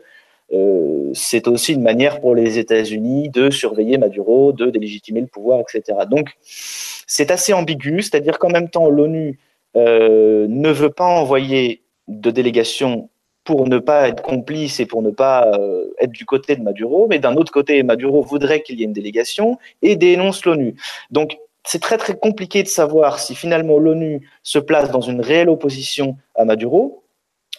euh, 0.53 1.11
c'est 1.13 1.47
aussi 1.47 1.73
une 1.73 1.83
manière 1.83 2.19
pour 2.21 2.33
les 2.35 2.57
États-Unis 2.57 3.29
de 3.29 3.49
surveiller 3.49 3.97
Maduro, 3.97 4.53
de 4.53 4.69
délégitimer 4.69 5.21
le 5.21 5.27
pouvoir, 5.27 5.61
etc. 5.61 5.99
Donc 6.09 6.29
c'est 6.41 7.29
assez 7.29 7.53
ambigu, 7.53 8.01
c'est-à-dire 8.01 8.39
qu'en 8.39 8.49
même 8.49 8.69
temps 8.69 8.89
l'ONU 8.89 9.39
euh, 9.75 10.47
ne 10.49 10.69
veut 10.69 10.91
pas 10.91 11.05
envoyer 11.05 11.83
de 12.07 12.31
délégation 12.31 13.09
pour 13.43 13.67
ne 13.67 13.77
pas 13.77 14.07
être 14.07 14.23
complice 14.23 14.79
et 14.79 14.87
pour 14.87 15.03
ne 15.03 15.11
pas 15.11 15.51
être 15.99 16.11
du 16.11 16.25
côté 16.25 16.55
de 16.55 16.63
Maduro, 16.63 17.05
mais 17.07 17.19
d'un 17.19 17.35
autre 17.35 17.51
côté, 17.51 17.83
Maduro 17.83 18.23
voudrait 18.23 18.63
qu'il 18.63 18.79
y 18.79 18.81
ait 18.81 18.85
une 18.85 18.93
délégation 18.93 19.59
et 19.83 19.95
dénonce 19.95 20.45
l'ONU. 20.45 20.73
Donc 21.11 21.37
c'est 21.65 21.81
très 21.81 21.97
très 21.97 22.17
compliqué 22.17 22.63
de 22.63 22.67
savoir 22.67 23.19
si 23.19 23.35
finalement 23.35 23.79
l'ONU 23.79 24.29
se 24.43 24.59
place 24.59 24.91
dans 24.91 25.01
une 25.01 25.21
réelle 25.21 25.49
opposition 25.49 26.17
à 26.35 26.45
Maduro 26.45 27.03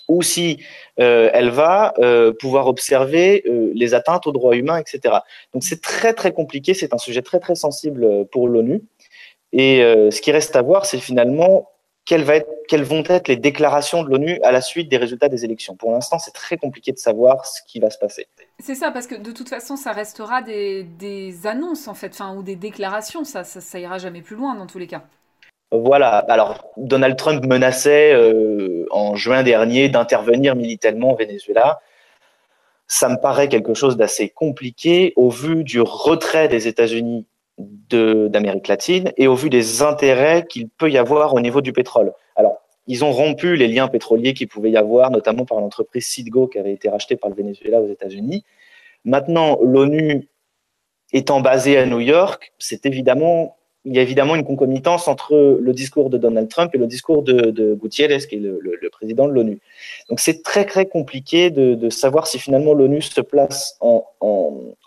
ou 0.09 0.23
si 0.23 0.63
euh, 1.01 1.31
elle 1.33 1.51
va 1.51 1.93
euh, 1.99 2.33
pouvoir 2.33 2.69
observer 2.69 3.43
euh, 3.47 3.73
les 3.75 3.95
atteintes 3.95 4.27
aux 4.27 4.33
droits 4.33 4.57
humains, 4.57 4.79
etc. 4.79 5.17
Donc 5.53 5.65
c'est 5.65 5.83
très 5.83 6.13
très 6.13 6.33
compliqué, 6.33 6.75
c'est 6.75 6.95
un 6.95 6.99
sujet 6.99 7.23
très 7.23 7.41
très 7.41 7.57
sensible 7.57 8.27
pour 8.27 8.49
l'ONU. 8.49 8.83
Et 9.53 9.79
ce 9.79 10.21
qui 10.21 10.33
reste 10.33 10.55
à 10.55 10.61
voir, 10.61 10.85
c'est 10.85 10.99
finalement 10.99 11.71
quelles, 12.07 12.23
va 12.23 12.37
être, 12.37 12.49
quelles, 12.69 12.85
vont 12.85 13.03
être 13.07 13.29
les 13.29 13.37
déclarations 13.37 14.03
de 14.03 14.09
l'ONU 14.09 14.41
à 14.43 14.53
la 14.53 14.61
suite 14.61 14.89
des 14.89 14.97
résultats 14.97 15.29
des 15.29 15.45
élections. 15.45 15.77
Pour 15.77 15.91
l'instant, 15.91 16.19
c'est 16.19 16.33
très 16.33 16.57
compliqué 16.57 16.93
de 16.93 16.99
savoir 16.99 17.45
ce 17.45 17.61
qui 17.67 17.81
va 17.81 17.91
se 17.91 17.99
passer. 17.99 18.29
C'est 18.61 18.77
ça, 18.77 18.91
parce 18.91 19.07
que 19.07 19.17
de 19.17 19.33
toute 19.33 19.49
façon, 19.49 19.77
ça 19.77 19.93
restera 19.93 20.41
des, 20.41 20.85
des 20.85 21.47
annonces 21.47 21.89
en 21.89 21.95
fait, 21.95 22.13
enfin, 22.13 22.35
ou 22.35 22.43
des 22.43 22.57
déclarations. 22.57 23.25
Ça, 23.25 23.45
ça, 23.45 23.61
ça 23.61 23.79
ira 23.79 23.99
jamais 23.99 24.23
plus 24.23 24.37
loin 24.37 24.55
dans 24.55 24.67
tous 24.67 24.79
les 24.79 24.87
cas. 24.87 25.03
Voilà. 25.73 26.19
Alors, 26.29 26.71
Donald 26.77 27.17
Trump 27.17 27.45
menaçait 27.45 28.15
euh, 28.15 28.87
en 28.91 29.17
juin 29.17 29.43
dernier 29.43 29.89
d'intervenir 29.89 30.55
militairement 30.55 31.13
au 31.13 31.17
Venezuela. 31.17 31.81
Ça 32.87 33.09
me 33.09 33.17
paraît 33.17 33.49
quelque 33.49 33.75
chose 33.75 33.97
d'assez 33.97 34.29
compliqué 34.29 35.13
au 35.17 35.29
vu 35.29 35.65
du 35.65 35.81
retrait 35.81 36.47
des 36.47 36.69
États-Unis 36.69 37.27
d'Amérique 37.59 38.69
latine 38.69 39.13
et 39.17 39.27
au 39.27 39.35
vu 39.35 39.49
des 39.49 39.83
intérêts 39.83 40.47
qu'il 40.47 40.69
peut 40.69 40.91
y 40.91 40.99
avoir 40.99 41.35
au 41.35 41.41
niveau 41.41 41.61
du 41.61 41.73
pétrole. 41.73 42.13
Alors, 42.37 42.59
ils 42.87 43.05
ont 43.05 43.13
rompu 43.13 43.57
les 43.57 43.67
liens 43.67 43.89
pétroliers 43.89 44.35
qu'il 44.35 44.49
pouvait 44.49 44.71
y 44.71 44.77
avoir, 44.77 45.11
notamment 45.11 45.45
par 45.45 45.61
l'entreprise 45.61 46.07
Citgo 46.07 46.47
qui 46.47 46.59
avait 46.59 46.73
été 46.73 46.89
rachetée 46.89 47.17
par 47.17 47.31
le 47.31 47.37
Venezuela 47.37 47.81
aux 47.81 47.89
États-Unis. 47.89 48.45
Maintenant, 49.05 49.59
l'ONU 49.63 50.29
étant 51.13 51.41
basée 51.41 51.79
à 51.79 51.87
New 51.87 52.01
York, 52.01 52.53
c'est 52.59 52.87
évidemment 52.87 53.56
il 53.87 53.95
y 53.95 54.01
a 54.01 54.03
évidemment 54.03 54.35
une 54.35 54.45
concomitance 54.45 55.07
entre 55.07 55.59
le 55.61 55.73
discours 55.73 56.11
de 56.11 56.19
Donald 56.19 56.49
Trump 56.49 56.75
et 56.75 56.79
le 56.79 56.89
discours 56.89 57.23
de, 57.23 57.75
Gutiérrez, 57.81 58.19
qui 58.19 58.35
est 58.35 58.41
le, 58.41 58.91
président 58.91 59.29
de 59.29 59.33
l'ONU. 59.33 59.61
Donc 60.09 60.19
c'est 60.19 60.43
très 60.43 60.65
très 60.65 60.87
compliqué 60.87 61.51
de, 61.51 61.89
savoir 61.89 62.27
si 62.27 62.41
finalement 62.41 62.75
l'ONU 62.75 63.01
se 63.01 63.21
place 63.21 63.77
en, 63.81 64.05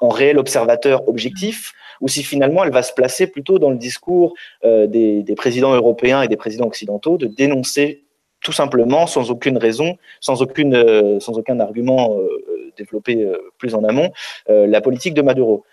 réel 0.01 0.37
observateur 0.37 1.07
objectif 1.07 1.73
ou 2.01 2.09
si 2.09 2.23
finalement 2.23 2.63
elle 2.65 2.73
va 2.73 2.83
se 2.83 2.93
placer 2.93 3.27
plutôt 3.27 3.57
dans 3.57 3.69
le 3.69 3.77
discours 3.77 4.33
euh, 4.65 4.85
des, 4.85 5.35
présidents 5.37 5.73
européens 5.73 6.21
et 6.21 6.27
des 6.27 6.35
présidents 6.35 6.67
occidentaux 6.67 7.17
de 7.17 7.27
dénoncer 7.27 8.03
tout 8.41 8.51
simplement, 8.51 9.07
sans 9.07 9.31
aucune 9.31 9.57
raison, 9.57 9.97
sans, 10.19 10.41
aucune, 10.41 10.73
euh, 10.73 11.19
sans 11.19 11.37
aucun 11.37 11.59
argument 11.59 12.17
euh, 12.17 12.71
développé 12.77 13.29
plus 13.57 13.75
en 13.75 13.83
amont, 13.83 14.11
la 14.47 14.81
politique 14.81 15.13
de 15.13 15.21
Maduro. 15.21 15.65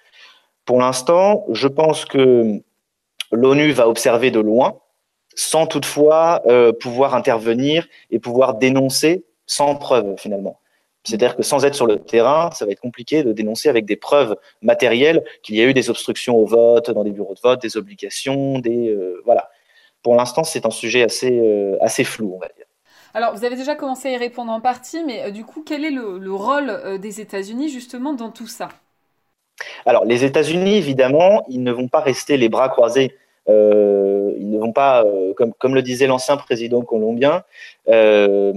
Pour 0.65 0.81
l'instant, 0.81 1.45
je 1.53 1.69
pense 1.69 2.05
que 2.05 2.61
l'ONU 3.33 3.73
va 3.73 3.89
observer 3.89 4.31
de 4.31 4.41
loin, 4.41 4.79
sans 5.35 5.67
toutefois 5.67 6.43
euh, 6.47 6.73
pouvoir 6.73 7.15
intervenir 7.15 7.87
et 8.11 8.19
pouvoir 8.19 8.55
dénoncer 8.55 9.25
sans 9.47 9.77
preuve 9.77 10.17
finalement. 10.17 10.61
C'est-à-dire 11.05 11.37
que 11.37 11.43
sans 11.43 11.65
être 11.65 11.77
sur 11.77 11.87
le 11.87 12.01
terrain, 12.01 12.51
ça 12.51 12.65
va 12.65 12.73
être 12.73 12.81
compliqué 12.81 13.23
de 13.23 13.33
dénoncer 13.33 13.69
avec 13.69 13.85
des 13.85 13.95
preuves 13.95 14.37
matérielles 14.61 15.23
qu'il 15.43 15.55
y 15.55 15.61
a 15.61 15.65
eu 15.65 15.73
des 15.73 15.89
obstructions 15.89 16.37
au 16.37 16.47
vote 16.47 16.91
dans 16.91 17.05
des 17.05 17.13
bureaux 17.13 17.35
de 17.35 17.41
vote, 17.41 17.63
des 17.63 17.77
obligations, 17.77 18.59
des 18.59 18.89
euh, 18.89 19.23
voilà. 19.25 19.49
Pour 20.03 20.17
l'instant, 20.17 20.43
c'est 20.43 20.67
un 20.67 20.71
sujet 20.71 21.03
assez 21.03 21.39
euh, 21.39 21.77
assez 21.81 22.03
flou, 22.03 22.33
on 22.35 22.39
va 22.39 22.49
dire. 22.49 22.67
Alors, 23.15 23.35
vous 23.35 23.45
avez 23.45 23.57
déjà 23.57 23.77
commencé 23.77 24.09
à 24.09 24.13
y 24.13 24.17
répondre 24.17 24.53
en 24.53 24.61
partie, 24.61 25.03
mais 25.05 25.31
du 25.33 25.45
coup, 25.45 25.63
quel 25.65 25.85
est 25.85 25.91
le 25.91 26.35
rôle 26.35 26.99
des 27.01 27.21
États-Unis 27.23 27.71
justement 27.71 28.13
dans 28.13 28.31
tout 28.31 28.47
ça? 28.47 28.69
Alors, 29.85 30.05
les 30.05 30.25
États-Unis, 30.25 30.77
évidemment, 30.77 31.45
ils 31.49 31.63
ne 31.63 31.73
vont 31.73 31.89
pas 31.89 32.01
rester 32.01 32.37
les 32.37 32.49
bras 32.49 32.69
croisés. 32.69 33.15
Euh, 33.49 34.33
ils 34.39 34.51
ne 34.51 34.59
vont 34.59 34.73
pas, 34.73 35.05
euh, 35.05 35.33
comme, 35.35 35.75
le 35.75 35.83
disait 35.83 36.07
l'ancien 36.07 36.37
président 36.37 36.83
colombien, 36.83 37.45
euh, 37.89 38.53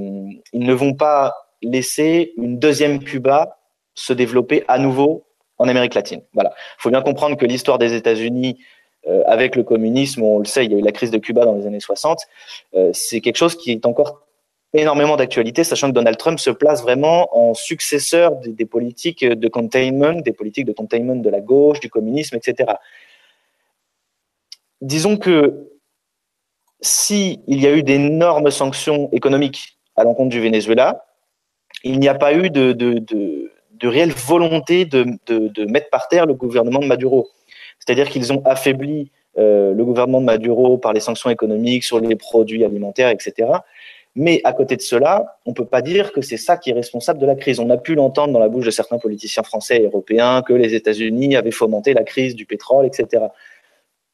ils 0.51 0.63
ne 0.63 0.73
vont 0.73 0.93
pas 0.93 1.35
laisser 1.61 2.33
une 2.37 2.57
deuxième 2.57 2.99
Cuba 2.99 3.59
se 3.93 4.13
développer 4.13 4.63
à 4.67 4.79
nouveau 4.79 5.25
en 5.57 5.67
Amérique 5.67 5.93
latine. 5.93 6.21
Voilà. 6.33 6.53
Il 6.79 6.81
faut 6.81 6.89
bien 6.89 7.01
comprendre 7.01 7.37
que 7.37 7.45
l'histoire 7.45 7.77
des 7.77 7.93
États-Unis 7.93 8.59
avec 9.25 9.55
le 9.55 9.63
communisme, 9.63 10.21
on 10.23 10.39
le 10.39 10.45
sait, 10.45 10.65
il 10.65 10.71
y 10.71 10.75
a 10.75 10.77
eu 10.77 10.81
la 10.81 10.91
crise 10.91 11.09
de 11.09 11.17
Cuba 11.17 11.45
dans 11.45 11.55
les 11.55 11.65
années 11.65 11.79
60, 11.79 12.19
c'est 12.91 13.21
quelque 13.21 13.37
chose 13.37 13.55
qui 13.55 13.71
est 13.71 13.85
encore 13.85 14.27
énormément 14.73 15.17
d'actualité, 15.17 15.63
sachant 15.63 15.89
que 15.89 15.93
Donald 15.93 16.17
Trump 16.17 16.39
se 16.39 16.51
place 16.51 16.81
vraiment 16.81 17.27
en 17.35 17.53
successeur 17.53 18.35
des, 18.35 18.65
politiques 18.65 19.25
de 19.25 19.47
containment, 19.47 20.21
des 20.21 20.33
politiques 20.33 20.65
de 20.65 20.73
containment 20.73 21.15
de 21.15 21.29
la 21.29 21.41
gauche, 21.41 21.79
du 21.79 21.89
communisme, 21.89 22.35
etc. 22.35 22.73
Disons 24.81 25.17
que 25.17 25.69
s'il 26.81 27.41
y 27.47 27.67
a 27.67 27.73
eu 27.73 27.83
d'énormes 27.83 28.51
sanctions 28.51 29.09
économiques 29.11 29.79
à 29.95 30.03
l'encontre 30.03 30.29
du 30.29 30.39
Venezuela, 30.39 31.05
il 31.83 31.99
n'y 31.99 32.07
a 32.07 32.15
pas 32.15 32.33
eu 32.33 32.49
de, 32.49 32.71
de, 32.71 33.87
réelle 33.87 34.11
volonté 34.11 34.85
de, 34.85 35.65
mettre 35.65 35.89
par 35.89 36.07
terre 36.07 36.25
le 36.25 36.33
gouvernement 36.33 36.79
de 36.79 36.85
Maduro. 36.85 37.29
C'est-à-dire 37.79 38.09
qu'ils 38.09 38.31
ont 38.31 38.43
affaibli 38.45 39.11
euh, 39.37 39.73
le 39.73 39.85
gouvernement 39.85 40.21
de 40.21 40.25
Maduro 40.25 40.77
par 40.77 40.93
les 40.93 40.99
sanctions 40.99 41.29
économiques 41.29 41.83
sur 41.83 41.99
les 41.99 42.15
produits 42.15 42.63
alimentaires, 42.63 43.09
etc. 43.09 43.51
Mais 44.15 44.41
à 44.43 44.53
côté 44.53 44.75
de 44.75 44.81
cela, 44.81 45.37
on 45.45 45.51
ne 45.51 45.55
peut 45.55 45.65
pas 45.65 45.81
dire 45.81 46.11
que 46.11 46.21
c'est 46.21 46.37
ça 46.37 46.57
qui 46.57 46.71
est 46.71 46.73
responsable 46.73 47.19
de 47.19 47.25
la 47.25 47.35
crise. 47.35 47.59
On 47.59 47.69
a 47.69 47.77
pu 47.77 47.95
l'entendre 47.95 48.33
dans 48.33 48.39
la 48.39 48.49
bouche 48.49 48.65
de 48.65 48.71
certains 48.71 48.97
politiciens 48.97 49.43
français 49.43 49.77
et 49.77 49.85
européens 49.85 50.41
que 50.41 50.53
les 50.53 50.73
États-Unis 50.73 51.35
avaient 51.35 51.51
fomenté 51.51 51.93
la 51.93 52.03
crise 52.03 52.35
du 52.35 52.45
pétrole, 52.45 52.85
etc. 52.85 53.25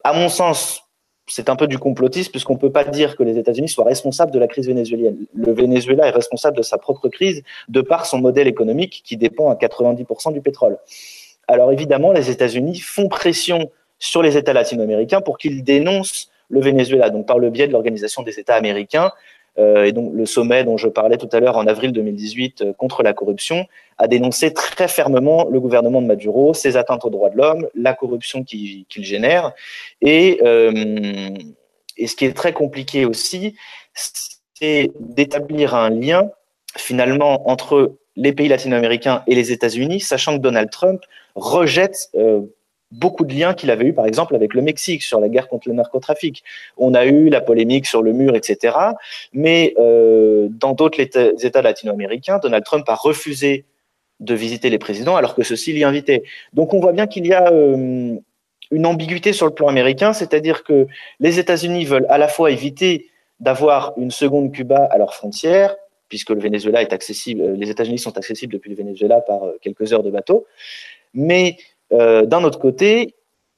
À 0.03 0.13
mon 0.13 0.29
sens, 0.29 0.85
c'est 1.27 1.49
un 1.49 1.55
peu 1.55 1.67
du 1.67 1.79
complotisme 1.79 2.31
puisqu'on 2.31 2.53
ne 2.53 2.59
peut 2.59 2.71
pas 2.71 2.83
dire 2.83 3.15
que 3.15 3.23
les 3.23 3.37
États-Unis 3.37 3.69
soient 3.69 3.85
responsables 3.85 4.31
de 4.31 4.39
la 4.39 4.47
crise 4.47 4.67
vénézuélienne. 4.67 5.25
Le 5.33 5.53
Venezuela 5.53 6.07
est 6.07 6.11
responsable 6.11 6.57
de 6.57 6.61
sa 6.61 6.77
propre 6.77 7.09
crise 7.09 7.41
de 7.69 7.81
par 7.81 8.05
son 8.05 8.19
modèle 8.19 8.47
économique 8.47 9.01
qui 9.03 9.17
dépend 9.17 9.49
à 9.49 9.55
90% 9.55 10.33
du 10.33 10.41
pétrole. 10.41 10.77
Alors 11.47 11.71
évidemment, 11.71 12.11
les 12.11 12.29
États-Unis 12.29 12.79
font 12.79 13.07
pression 13.07 13.71
sur 13.97 14.21
les 14.21 14.37
États 14.37 14.53
latino-américains 14.53 15.21
pour 15.21 15.37
qu'ils 15.37 15.63
dénoncent 15.63 16.29
le 16.49 16.61
Venezuela, 16.61 17.09
donc 17.09 17.25
par 17.25 17.39
le 17.39 17.49
biais 17.49 17.67
de 17.67 17.73
l'Organisation 17.73 18.21
des 18.21 18.39
États 18.39 18.55
américains, 18.55 19.11
et 19.57 19.91
donc 19.91 20.13
le 20.13 20.25
sommet 20.25 20.63
dont 20.63 20.77
je 20.77 20.87
parlais 20.87 21.17
tout 21.17 21.29
à 21.31 21.39
l'heure 21.39 21.57
en 21.57 21.67
avril 21.67 21.91
2018 21.91 22.61
euh, 22.61 22.73
contre 22.73 23.03
la 23.03 23.13
corruption 23.13 23.67
a 23.97 24.07
dénoncé 24.07 24.53
très 24.53 24.87
fermement 24.87 25.47
le 25.49 25.59
gouvernement 25.59 26.01
de 26.01 26.07
Maduro, 26.07 26.53
ses 26.53 26.75
atteintes 26.75 27.05
aux 27.05 27.09
droits 27.09 27.29
de 27.29 27.37
l'homme, 27.37 27.67
la 27.75 27.93
corruption 27.93 28.43
qu'il 28.43 28.85
génère. 28.89 29.53
Et, 30.01 30.39
euh, 30.43 31.29
et 31.95 32.07
ce 32.07 32.15
qui 32.15 32.25
est 32.25 32.33
très 32.33 32.51
compliqué 32.51 33.05
aussi, 33.05 33.55
c'est 33.93 34.91
d'établir 34.99 35.75
un 35.75 35.89
lien 35.89 36.29
finalement 36.75 37.49
entre 37.49 37.95
les 38.17 38.33
pays 38.33 38.49
latino-américains 38.49 39.23
et 39.27 39.35
les 39.35 39.51
États-Unis, 39.53 40.01
sachant 40.01 40.37
que 40.37 40.41
Donald 40.41 40.69
Trump 40.69 41.01
rejette 41.35 42.09
euh, 42.15 42.41
beaucoup 42.91 43.25
de 43.25 43.33
liens 43.33 43.53
qu'il 43.53 43.71
avait 43.71 43.85
eu, 43.85 43.93
par 43.93 44.05
exemple, 44.05 44.35
avec 44.35 44.53
le 44.53 44.61
Mexique 44.61 45.03
sur 45.03 45.19
la 45.19 45.29
guerre 45.29 45.47
contre 45.47 45.67
le 45.67 45.73
narcotrafic. 45.73 46.43
On 46.77 46.93
a 46.93 47.05
eu 47.05 47.29
la 47.29 47.41
polémique 47.41 47.85
sur 47.85 48.01
le 48.01 48.13
mur, 48.13 48.35
etc. 48.35 48.77
Mais 49.33 49.73
euh, 49.77 50.47
dans 50.49 50.73
d'autres 50.73 50.99
États 50.99 51.61
latino-américains, 51.61 52.39
Donald 52.39 52.63
Trump 52.63 52.87
a 52.87 52.95
refusé 52.95 53.65
de 54.19 54.33
visiter 54.33 54.69
les 54.69 54.77
présidents 54.77 55.15
alors 55.15 55.35
que 55.35 55.43
ceux-ci 55.43 55.73
l'y 55.73 55.83
invitaient. 55.83 56.23
Donc 56.53 56.73
on 56.73 56.79
voit 56.79 56.93
bien 56.93 57.07
qu'il 57.07 57.25
y 57.27 57.33
a 57.33 57.51
euh, 57.51 58.15
une 58.71 58.85
ambiguïté 58.85 59.33
sur 59.33 59.45
le 59.45 59.53
plan 59.53 59.67
américain, 59.67 60.13
c'est-à-dire 60.13 60.63
que 60.63 60.87
les 61.19 61.39
États-Unis 61.39 61.85
veulent 61.85 62.07
à 62.09 62.17
la 62.17 62.27
fois 62.27 62.51
éviter 62.51 63.09
d'avoir 63.39 63.93
une 63.97 64.11
seconde 64.11 64.53
Cuba 64.53 64.87
à 64.89 64.97
leurs 64.97 65.13
frontières, 65.13 65.75
puisque 66.07 66.29
le 66.29 66.39
Venezuela 66.39 66.81
est 66.81 66.93
accessible, 66.93 67.53
les 67.53 67.69
États-Unis 67.69 67.99
sont 67.99 68.17
accessibles 68.17 68.53
depuis 68.53 68.69
le 68.69 68.77
Venezuela 68.77 69.21
par 69.21 69.43
euh, 69.43 69.57
quelques 69.61 69.91
heures 69.91 70.03
de 70.03 70.11
bateau, 70.11 70.45
mais 71.13 71.57
euh, 71.57 71.74
d'un 71.91 72.43
autre 72.43 72.59
côté, 72.59 73.15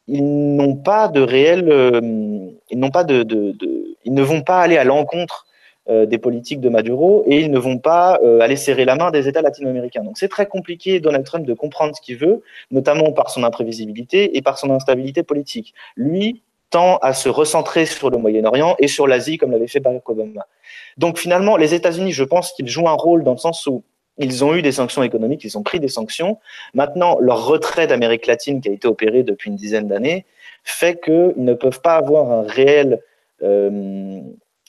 ils 0.08 0.56
n'ont 0.56 0.76
pas 0.76 1.10
de 1.10 1.22
réel, 1.22 1.70
euh, 1.70 2.02
ils 2.70 2.92
pas 2.92 3.04
de, 3.04 3.26
ils 4.06 4.14
ne 4.14 4.22
vont 4.22 4.42
pas 4.42 4.62
aller 4.62 4.78
à 4.78 4.84
l'encontre 4.84 5.46
euh, 5.90 6.06
des 6.06 6.18
politiques 6.18 6.62
de 6.62 6.70
Maduro 6.70 7.24
et 7.28 7.42
ils 7.42 7.52
ne 7.52 7.60
vont 7.60 7.78
pas 7.78 8.20
aller 8.42 8.56
serrer 8.56 8.86
la 8.86 8.96
main 8.96 9.12
des 9.12 9.28
États 9.28 9.42
latino-américains. 9.42 10.04
Donc 10.04 10.18
c'est 10.18 10.30
très 10.30 10.46
compliqué, 10.46 11.00
Donald 11.00 11.26
Trump, 11.26 11.46
de 11.46 11.54
comprendre 11.54 11.96
ce 11.96 12.02
qu'il 12.02 12.18
veut, 12.18 12.42
notamment 12.72 13.12
par 13.12 13.30
son 13.30 13.44
imprévisibilité 13.44 14.38
et 14.38 14.42
par 14.42 14.58
son 14.58 14.70
instabilité 14.72 15.24
politique. 15.24 15.74
Lui 15.96 16.42
tend 16.70 16.98
à 16.98 17.14
se 17.14 17.30
recentrer 17.30 17.86
sur 17.86 18.10
le 18.10 18.18
Moyen-Orient 18.18 18.76
et 18.80 18.88
sur 18.88 19.08
l'Asie, 19.08 19.38
comme 19.38 19.52
l'avait 19.52 19.68
fait 19.68 19.80
Barack 19.80 20.08
Obama. 20.10 20.46
Donc 20.98 21.18
finalement, 21.18 21.56
les 21.56 21.74
États-Unis, 21.74 22.12
je 22.12 22.24
pense 22.24 22.52
qu'ils 22.54 22.68
jouent 22.68 22.90
un 22.90 22.94
rôle 22.94 23.24
dans 23.24 23.32
le 23.32 23.38
sens 23.38 23.66
où 23.68 23.84
ils 24.18 24.44
ont 24.44 24.56
eu 24.56 24.62
des 24.62 24.72
sanctions 24.72 25.04
économiques, 25.04 25.44
ils 25.44 25.58
ont 25.58 25.64
pris 25.64 25.80
des 25.80 25.88
sanctions. 25.88 26.40
Maintenant, 26.74 27.18
leur 27.20 27.46
retrait 27.46 27.88
d'Amérique 27.88 28.26
latine 28.28 28.62
qui 28.62 28.70
a 28.70 28.72
été 28.72 28.88
opéré 28.88 29.24
depuis 29.24 29.50
une 29.50 29.56
dizaine 29.56 29.88
d'années 29.88 30.26
fait 30.64 31.00
qu'ils 31.02 31.34
ne 31.38 31.54
peuvent 31.54 31.82
pas 31.82 31.96
avoir 31.96 32.32
un 32.32 32.42
réel, 32.44 33.02
euh, 33.44 34.20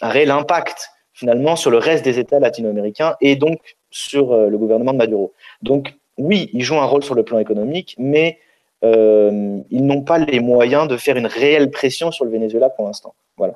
impact 0.01 0.91
finalement 1.13 1.57
sur 1.57 1.71
le 1.71 1.79
reste 1.79 2.05
des 2.05 2.19
États 2.19 2.39
latino-américains 2.39 3.17
et 3.21 3.35
donc 3.35 3.77
sur 3.91 4.33
euh, 4.33 4.49
le 4.49 4.59
gouvernement 4.59 4.93
de 4.93 4.99
Maduro. 4.99 5.33
Donc 5.63 5.95
oui, 6.17 6.51
ils 6.53 6.63
jouent 6.63 6.79
un 6.79 6.85
rôle 6.85 7.03
sur 7.03 7.15
le 7.15 7.25
plan 7.25 7.39
économique, 7.39 7.97
mais 7.99 8.39
euh, 8.85 9.59
ils 9.71 9.85
n'ont 9.85 10.03
pas 10.03 10.19
les 10.19 10.39
moyens 10.39 10.87
de 10.87 10.97
faire 10.97 11.17
une 11.17 11.27
réelle 11.27 11.71
pression 11.71 12.13
sur 12.13 12.25
le 12.25 12.31
Venezuela 12.31 12.71
pour 12.71 12.87
l'instant. 12.87 13.15
Voilà. 13.37 13.55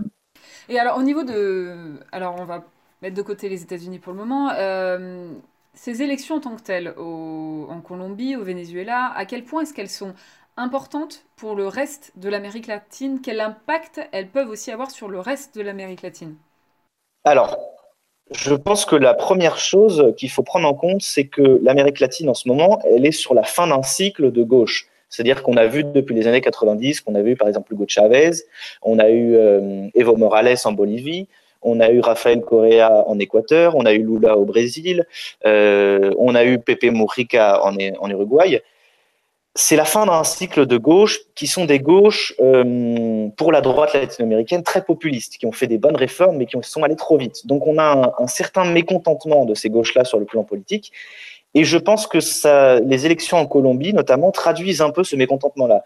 Et 0.69 0.79
alors 0.79 0.99
au 0.99 1.03
niveau 1.03 1.23
de, 1.23 2.01
alors 2.11 2.35
on 2.41 2.45
va 2.45 2.65
mettre 3.03 3.17
de 3.17 3.23
côté 3.23 3.49
les 3.49 3.63
États-Unis 3.63 4.01
pour 4.01 4.13
le 4.13 4.19
moment, 4.19 4.51
ces 5.75 6.03
élections 6.03 6.37
en 6.37 6.41
tant 6.41 6.57
que 6.57 6.63
telles 6.63 6.95
en 6.99 7.81
Colombie, 7.81 8.37
au 8.37 8.45
Venezuela, 8.45 9.13
à 9.17 9.25
quel 9.25 9.45
point 9.45 9.63
est-ce 9.63 9.75
qu'elles 9.75 9.89
sont 9.89 10.15
importantes 10.57 11.25
pour 11.37 11.55
le 11.55 11.67
reste 11.67 12.13
de 12.17 12.29
l'Amérique 12.29 12.67
latine? 12.67 13.21
Quel 13.23 13.41
impact 13.41 14.01
elles 14.13 14.29
peuvent 14.29 14.51
aussi 14.51 14.71
avoir 14.71 14.91
sur 14.91 15.09
le 15.09 15.21
reste 15.21 15.57
de 15.57 15.63
l'Amérique 15.63 16.03
latine? 16.03 16.37
Alors, 17.25 17.59
je 18.31 18.55
pense 18.55 18.85
que 18.85 18.97
la 18.97 19.15
première 19.15 19.59
chose 19.59 20.15
qu'il 20.17 20.31
faut 20.31 20.43
prendre 20.43 20.69
en 20.69 20.75
compte, 20.75 21.03
c'est 21.03 21.27
que 21.27 21.61
l'Amérique 21.63 22.01
latine 22.01 22.29
en 22.29 22.35
ce 22.35 22.49
moment, 22.49 22.81
elle 22.85 23.07
est 23.07 23.13
sur 23.13 23.35
la 23.35 23.45
fin 23.45 23.67
d'un 23.67 23.83
cycle 23.83 24.33
de 24.33 24.43
gauche. 24.43 24.89
C'est-à-dire 25.09 25.43
qu'on 25.43 25.59
a 25.59 25.67
vu 25.67 25.85
depuis 25.85 26.15
les 26.15 26.27
années 26.27 26.41
90, 26.41 27.03
qu'on 27.03 27.15
a 27.15 27.23
vu 27.23 27.37
par 27.37 27.47
exemple 27.47 27.73
Hugo 27.75 27.85
Chavez, 27.87 28.31
on 28.81 28.99
a 28.99 29.11
eu 29.11 29.37
euh, 29.37 29.89
Evo 29.95 30.17
Morales 30.17 30.57
en 30.65 30.73
Bolivie, 30.73 31.29
on 31.63 31.81
a 31.81 31.91
eu 31.91 32.01
Rafael 32.01 32.41
Correa 32.41 33.05
en 33.07 33.19
Équateur, 33.19 33.77
on 33.77 33.87
a 33.87 33.93
eu 33.93 34.03
Lula 34.03 34.37
au 34.37 34.45
Brésil, 34.45 35.07
euh, 35.47 36.13
on 36.19 36.35
a 36.35 36.45
eu 36.45 36.59
Pepe 36.59 36.85
Mujica 36.85 37.63
en, 37.65 37.77
Uruguay 38.11 38.63
c'est 39.55 39.77
la 39.77 39.85
fin 39.85 40.07
d'un 40.07 40.25
cycle 40.25 40.65
de 40.67 40.79
gauche 40.79 41.21
qui 41.35 41.47
sont 41.47 41.67
des 41.67 41.79
gauches 41.79 42.35
euh, 42.41 43.29
pour 43.37 43.53
la 43.53 43.61
droite 43.61 43.93
latino-américaine 43.93 44.63
très 44.63 44.83
populistes, 44.83 45.37
qui 45.37 45.45
ont 45.45 45.53
fait 45.53 45.67
des 45.67 45.77
bonnes 45.77 45.97
réformes 45.97 46.39
mais 46.39 46.47
qui 46.47 46.57
sont 46.63 46.83
allées 46.83 46.97
trop 46.97 47.19
vite. 47.19 47.47
Donc 47.47 47.67
on 47.67 47.77
a 47.79 48.15
un, 48.19 48.27
certain 48.27 48.65
mécontentement 48.65 49.45
de 49.45 49.55
ces 49.55 49.69
gauches-là 49.69 50.05
sur 50.05 50.19
le 50.19 50.25
plan 50.25 50.43
politique. 50.43 50.93
Et 51.55 51.65
je 51.65 51.77
pense 51.77 52.07
que 52.07 52.19
les 52.83 53.05
élections 53.05 53.37
en 53.37 53.47
Colombie, 53.47 53.93
notamment, 53.93 54.31
traduisent 54.31 54.81
un 54.81 54.89
peu 54.89 55.05
ce 55.05 55.17
mécontentement-là. 55.17 55.85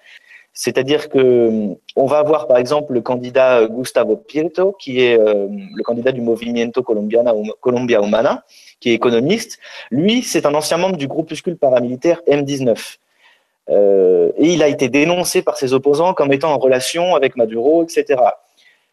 C'est-à-dire 0.58 1.10
que 1.10 1.76
on 1.96 2.06
va 2.06 2.18
avoir 2.18 2.46
par 2.46 2.56
exemple 2.56 2.94
le 2.94 3.02
candidat 3.02 3.66
Gustavo 3.66 4.16
Prieto, 4.16 4.72
qui 4.72 5.02
est 5.02 5.20
euh, 5.20 5.48
le 5.50 5.82
candidat 5.82 6.12
du 6.12 6.22
Movimiento 6.22 6.82
Colombiana, 6.82 7.34
Colombia 7.60 8.00
Humana, 8.02 8.42
qui 8.80 8.90
est 8.90 8.94
économiste. 8.94 9.58
Lui, 9.90 10.22
c'est 10.22 10.46
un 10.46 10.54
ancien 10.54 10.78
membre 10.78 10.96
du 10.96 11.08
groupuscule 11.08 11.58
paramilitaire 11.58 12.22
M19. 12.26 12.96
Euh, 13.68 14.32
et 14.38 14.54
il 14.54 14.62
a 14.62 14.68
été 14.68 14.88
dénoncé 14.88 15.42
par 15.42 15.58
ses 15.58 15.74
opposants 15.74 16.14
comme 16.14 16.32
étant 16.32 16.54
en 16.54 16.58
relation 16.58 17.14
avec 17.14 17.36
Maduro, 17.36 17.84
etc. 17.84 18.18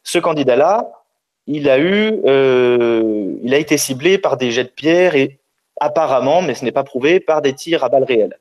Ce 0.03 0.20
candidat-là, 0.20 0.91
il 1.48 1.70
a 1.70 1.79
eu, 1.79 2.20
euh, 2.25 3.36
il 3.41 3.53
a 3.53 3.58
été 3.58 3.77
ciblé 3.77 4.17
par 4.17 4.36
des 4.36 4.51
jets 4.51 4.65
de 4.65 4.70
pierre 4.70 5.15
et 5.15 5.39
apparemment, 5.79 6.41
mais 6.41 6.55
ce 6.55 6.65
n'est 6.65 6.74
pas 6.74 6.84
prouvé, 6.84 7.22
par 7.22 7.41
des 7.41 7.53
tirs 7.53 7.86
à 7.86 7.89
balles 7.89 8.03
réelles. 8.03 8.38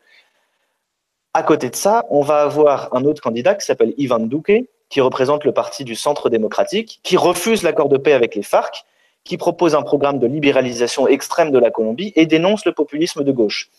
À 1.35 1.43
côté 1.43 1.71
de 1.71 1.77
ça, 1.77 2.05
on 2.11 2.21
va 2.21 2.43
avoir 2.43 2.95
un 2.95 3.05
autre 3.05 3.23
candidat 3.23 3.55
qui 3.55 3.65
s'appelle 3.65 3.95
Ivan 3.97 4.21
Duque, 4.21 4.69
qui 4.91 5.01
représente 5.01 5.45
le 5.45 5.53
parti 5.53 5.83
du 5.85 5.95
Centre 5.95 6.29
démocratique, 6.29 7.01
qui 7.03 7.17
refuse 7.17 7.63
l'accord 7.63 7.89
de 7.89 7.97
paix 7.97 8.13
avec 8.13 8.35
les 8.35 8.43
FARC, 8.43 8.85
qui 9.25 9.39
propose 9.39 9.75
un 9.75 9.83
programme 9.83 10.19
de 10.19 10.27
libéralisation 10.27 11.09
extrême 11.09 11.51
de 11.51 11.59
la 11.59 11.71
Colombie 11.71 12.13
et 12.17 12.27
dénonce 12.27 12.67
le 12.67 12.73
populisme 12.73 13.25
de 13.25 13.33
gauche. 13.33 13.71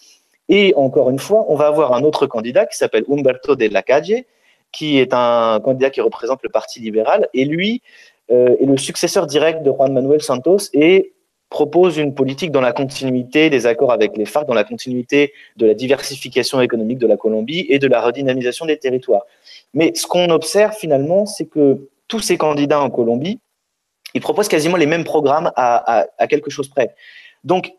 Et 0.49 0.73
encore 0.75 1.11
une 1.11 1.19
fois, 1.19 1.45
on 1.47 1.55
va 1.55 1.67
avoir 1.67 1.93
un 1.93 2.03
autre 2.03 2.25
candidat 2.25 2.65
qui 2.65 2.75
s'appelle 2.75 3.05
Humberto 3.07 3.55
de 3.55 3.67
la 3.67 3.83
Calle, 3.83 4.23
qui 4.71 4.97
est 4.97 5.13
un 5.13 5.59
candidat 5.63 5.91
qui 5.91 6.01
représente 6.01 6.41
le 6.41 6.49
Parti 6.49 6.79
libéral, 6.79 7.29
et 7.35 7.45
lui 7.45 7.83
euh, 8.31 8.55
est 8.59 8.65
le 8.65 8.77
successeur 8.77 9.27
direct 9.27 9.61
de 9.61 9.71
Juan 9.71 9.93
Manuel 9.93 10.23
Santos 10.23 10.69
et 10.73 11.13
propose 11.53 11.97
une 11.97 12.15
politique 12.15 12.51
dans 12.51 12.61
la 12.61 12.73
continuité 12.73 13.51
des 13.51 13.67
accords 13.67 13.91
avec 13.91 14.17
les 14.17 14.25
FARC, 14.25 14.47
dans 14.47 14.55
la 14.55 14.63
continuité 14.63 15.33
de 15.55 15.67
la 15.67 15.75
diversification 15.75 16.59
économique 16.61 16.97
de 16.97 17.05
la 17.05 17.15
Colombie 17.15 17.67
et 17.69 17.77
de 17.77 17.87
la 17.87 18.01
redynamisation 18.01 18.65
des 18.65 18.77
territoires. 18.77 19.21
Mais 19.75 19.93
ce 19.93 20.07
qu'on 20.07 20.31
observe 20.31 20.73
finalement, 20.73 21.27
c'est 21.27 21.45
que 21.45 21.89
tous 22.07 22.21
ces 22.21 22.37
candidats 22.37 22.81
en 22.81 22.89
Colombie, 22.89 23.39
ils 24.15 24.21
proposent 24.21 24.47
quasiment 24.47 24.77
les 24.77 24.87
mêmes 24.87 25.03
programmes 25.03 25.51
à, 25.55 26.07
quelque 26.27 26.49
chose 26.49 26.67
près. 26.67 26.95
Donc, 27.43 27.71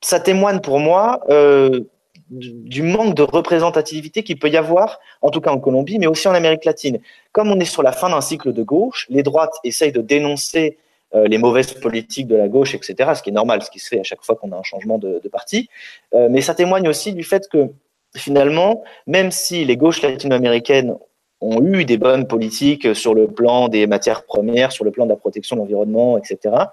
ça 0.00 0.18
témoigne 0.18 0.58
pour 0.58 0.80
moi 0.80 1.20
euh, 1.28 1.82
du 2.30 2.82
manque 2.82 3.14
de 3.14 3.22
représentativité 3.22 4.24
qu'il 4.24 4.40
peut 4.40 4.50
y 4.50 4.56
avoir, 4.56 4.98
en 5.22 5.30
tout 5.30 5.40
cas 5.40 5.52
en 5.52 5.60
Colombie, 5.60 6.00
mais 6.00 6.08
aussi 6.08 6.26
en 6.26 6.34
Amérique 6.34 6.64
latine. 6.64 6.98
Comme 7.30 7.48
on 7.52 7.60
est 7.60 7.64
sur 7.64 7.84
la 7.84 7.92
fin 7.92 8.10
d'un 8.10 8.20
cycle 8.20 8.52
de 8.52 8.64
gauche, 8.64 9.06
les 9.08 9.22
droites 9.22 9.54
essayent 9.62 9.92
de 9.92 10.02
dénoncer 10.02 10.78
euh, 11.14 11.26
les 11.26 11.38
mauvaises 11.38 11.72
politiques 11.72 12.26
de 12.26 12.36
la 12.36 12.48
gauche, 12.48 12.74
etc., 12.74 13.10
ce 13.14 13.22
qui 13.22 13.30
est 13.30 13.32
normal, 13.32 13.62
ce 13.62 13.70
qui 13.70 13.78
se 13.78 13.88
fait 13.88 14.00
à 14.00 14.02
chaque 14.02 14.22
fois 14.22 14.36
qu'on 14.36 14.52
a 14.52 14.56
un 14.56 14.62
changement 14.62 14.98
de, 14.98 15.20
parti. 15.30 15.68
Euh, 16.14 16.28
mais 16.30 16.40
ça 16.40 16.54
témoigne 16.54 16.88
aussi 16.88 17.12
du 17.12 17.24
fait 17.24 17.48
que 17.48 17.70
finalement, 18.16 18.82
même 19.06 19.30
si 19.30 19.64
les 19.64 19.76
gauches 19.76 20.02
latino-américaines 20.02 20.96
ont 21.40 21.62
eu 21.64 21.84
des 21.84 21.96
bonnes 21.96 22.26
politiques 22.26 22.94
sur 22.94 23.14
le 23.14 23.26
plan 23.26 23.68
des 23.68 23.86
matières 23.86 24.24
premières, 24.24 24.72
sur 24.72 24.84
le 24.84 24.90
plan 24.90 25.04
de 25.04 25.10
la 25.10 25.16
protection 25.16 25.56
de 25.56 25.60
l'environnement, 25.60 26.18
etc., 26.18 26.66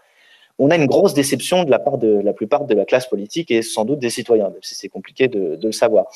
on 0.59 0.71
a 0.71 0.75
une 0.75 0.87
grosse 0.87 1.13
déception 1.13 1.63
de 1.63 1.71
la 1.71 1.79
part 1.79 1.97
de 1.97 2.19
la 2.19 2.33
plupart 2.33 2.65
de 2.65 2.73
la 2.73 2.85
classe 2.85 3.07
politique 3.07 3.51
et 3.51 3.61
sans 3.61 3.85
doute 3.85 3.99
des 3.99 4.09
citoyens, 4.09 4.49
même 4.49 4.61
si 4.61 4.75
c'est 4.75 4.89
compliqué 4.89 5.27
de, 5.27 5.59
le 5.61 5.71
savoir. 5.71 6.07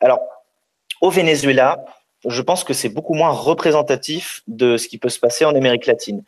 Alors, 0.00 0.20
au 1.00 1.10
Venezuela, 1.10 1.84
je 2.26 2.40
pense 2.40 2.64
que 2.64 2.72
c'est 2.72 2.88
beaucoup 2.88 3.14
moins 3.14 3.30
représentatif 3.30 4.42
de 4.46 4.78
ce 4.78 4.88
qui 4.88 4.96
peut 4.96 5.10
se 5.10 5.20
passer 5.20 5.44
en 5.44 5.54
Amérique 5.54 5.86
latine. 5.86 6.24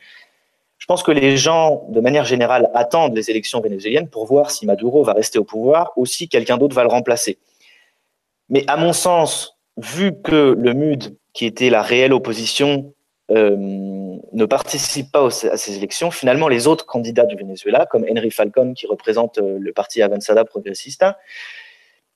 Je 0.78 0.86
pense 0.86 1.02
que 1.02 1.10
les 1.10 1.36
gens, 1.36 1.84
de 1.88 2.00
manière 2.00 2.24
générale, 2.24 2.70
attendent 2.74 3.16
les 3.16 3.30
élections 3.30 3.60
vénézuéliennes 3.60 4.08
pour 4.08 4.26
voir 4.26 4.50
si 4.50 4.66
Maduro 4.66 5.02
va 5.02 5.14
rester 5.14 5.38
au 5.38 5.44
pouvoir 5.44 5.92
ou 5.96 6.06
si 6.06 6.28
quelqu'un 6.28 6.58
d'autre 6.58 6.74
va 6.74 6.82
le 6.82 6.90
remplacer. 6.90 7.38
Mais 8.50 8.64
à 8.68 8.76
mon 8.76 8.92
sens, 8.92 9.58
vu 9.76 10.12
que 10.22 10.54
le 10.56 10.74
MUD, 10.74 11.16
qui 11.32 11.46
était 11.46 11.70
la 11.70 11.82
réelle 11.82 12.12
opposition, 12.12 12.92
euh, 13.30 13.56
ne 13.58 14.44
participent 14.44 15.10
pas 15.10 15.26
à 15.26 15.56
ces 15.56 15.76
élections, 15.76 16.10
finalement, 16.10 16.46
les 16.46 16.66
autres 16.66 16.86
candidats 16.86 17.24
du 17.24 17.36
Venezuela, 17.36 17.86
comme 17.86 18.06
Henry 18.08 18.30
Falcon, 18.30 18.72
qui 18.74 18.86
représente 18.86 19.38
euh, 19.38 19.58
le 19.58 19.72
parti 19.72 20.02
Avanzada 20.02 20.44
Progressista, 20.44 21.18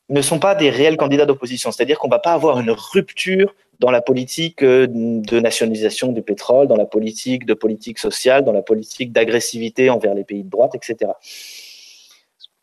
ne 0.09 0.23
sont 0.23 0.39
pas 0.39 0.55
des 0.55 0.71
réels 0.71 0.97
candidats 0.97 1.27
d'opposition. 1.27 1.73
C'est-à-dire 1.73 1.99
qu'on 1.99 2.09
ne 2.09 2.13
va 2.13 2.19
pas 2.19 2.33
avoir 2.33 2.61
une 2.61 2.71
rupture 2.71 3.55
dans 3.81 3.91
la 3.91 4.03
politique 4.03 4.63
euh, 4.63 4.87
de 4.89 5.41
nationalisation 5.41 6.13
du 6.13 6.23
pétrole, 6.23 6.69
dans 6.69 6.77
la 6.77 6.85
politique 6.85 7.47
de 7.47 7.55
politique 7.55 7.99
sociale, 7.99 8.45
dans 8.45 8.53
la 8.53 8.63
politique 8.63 9.11
d'agressivité 9.11 9.89
envers 9.91 10.15
les 10.15 10.23
pays 10.23 10.45
de 10.45 10.51
droite, 10.51 10.75
etc. 10.75 11.11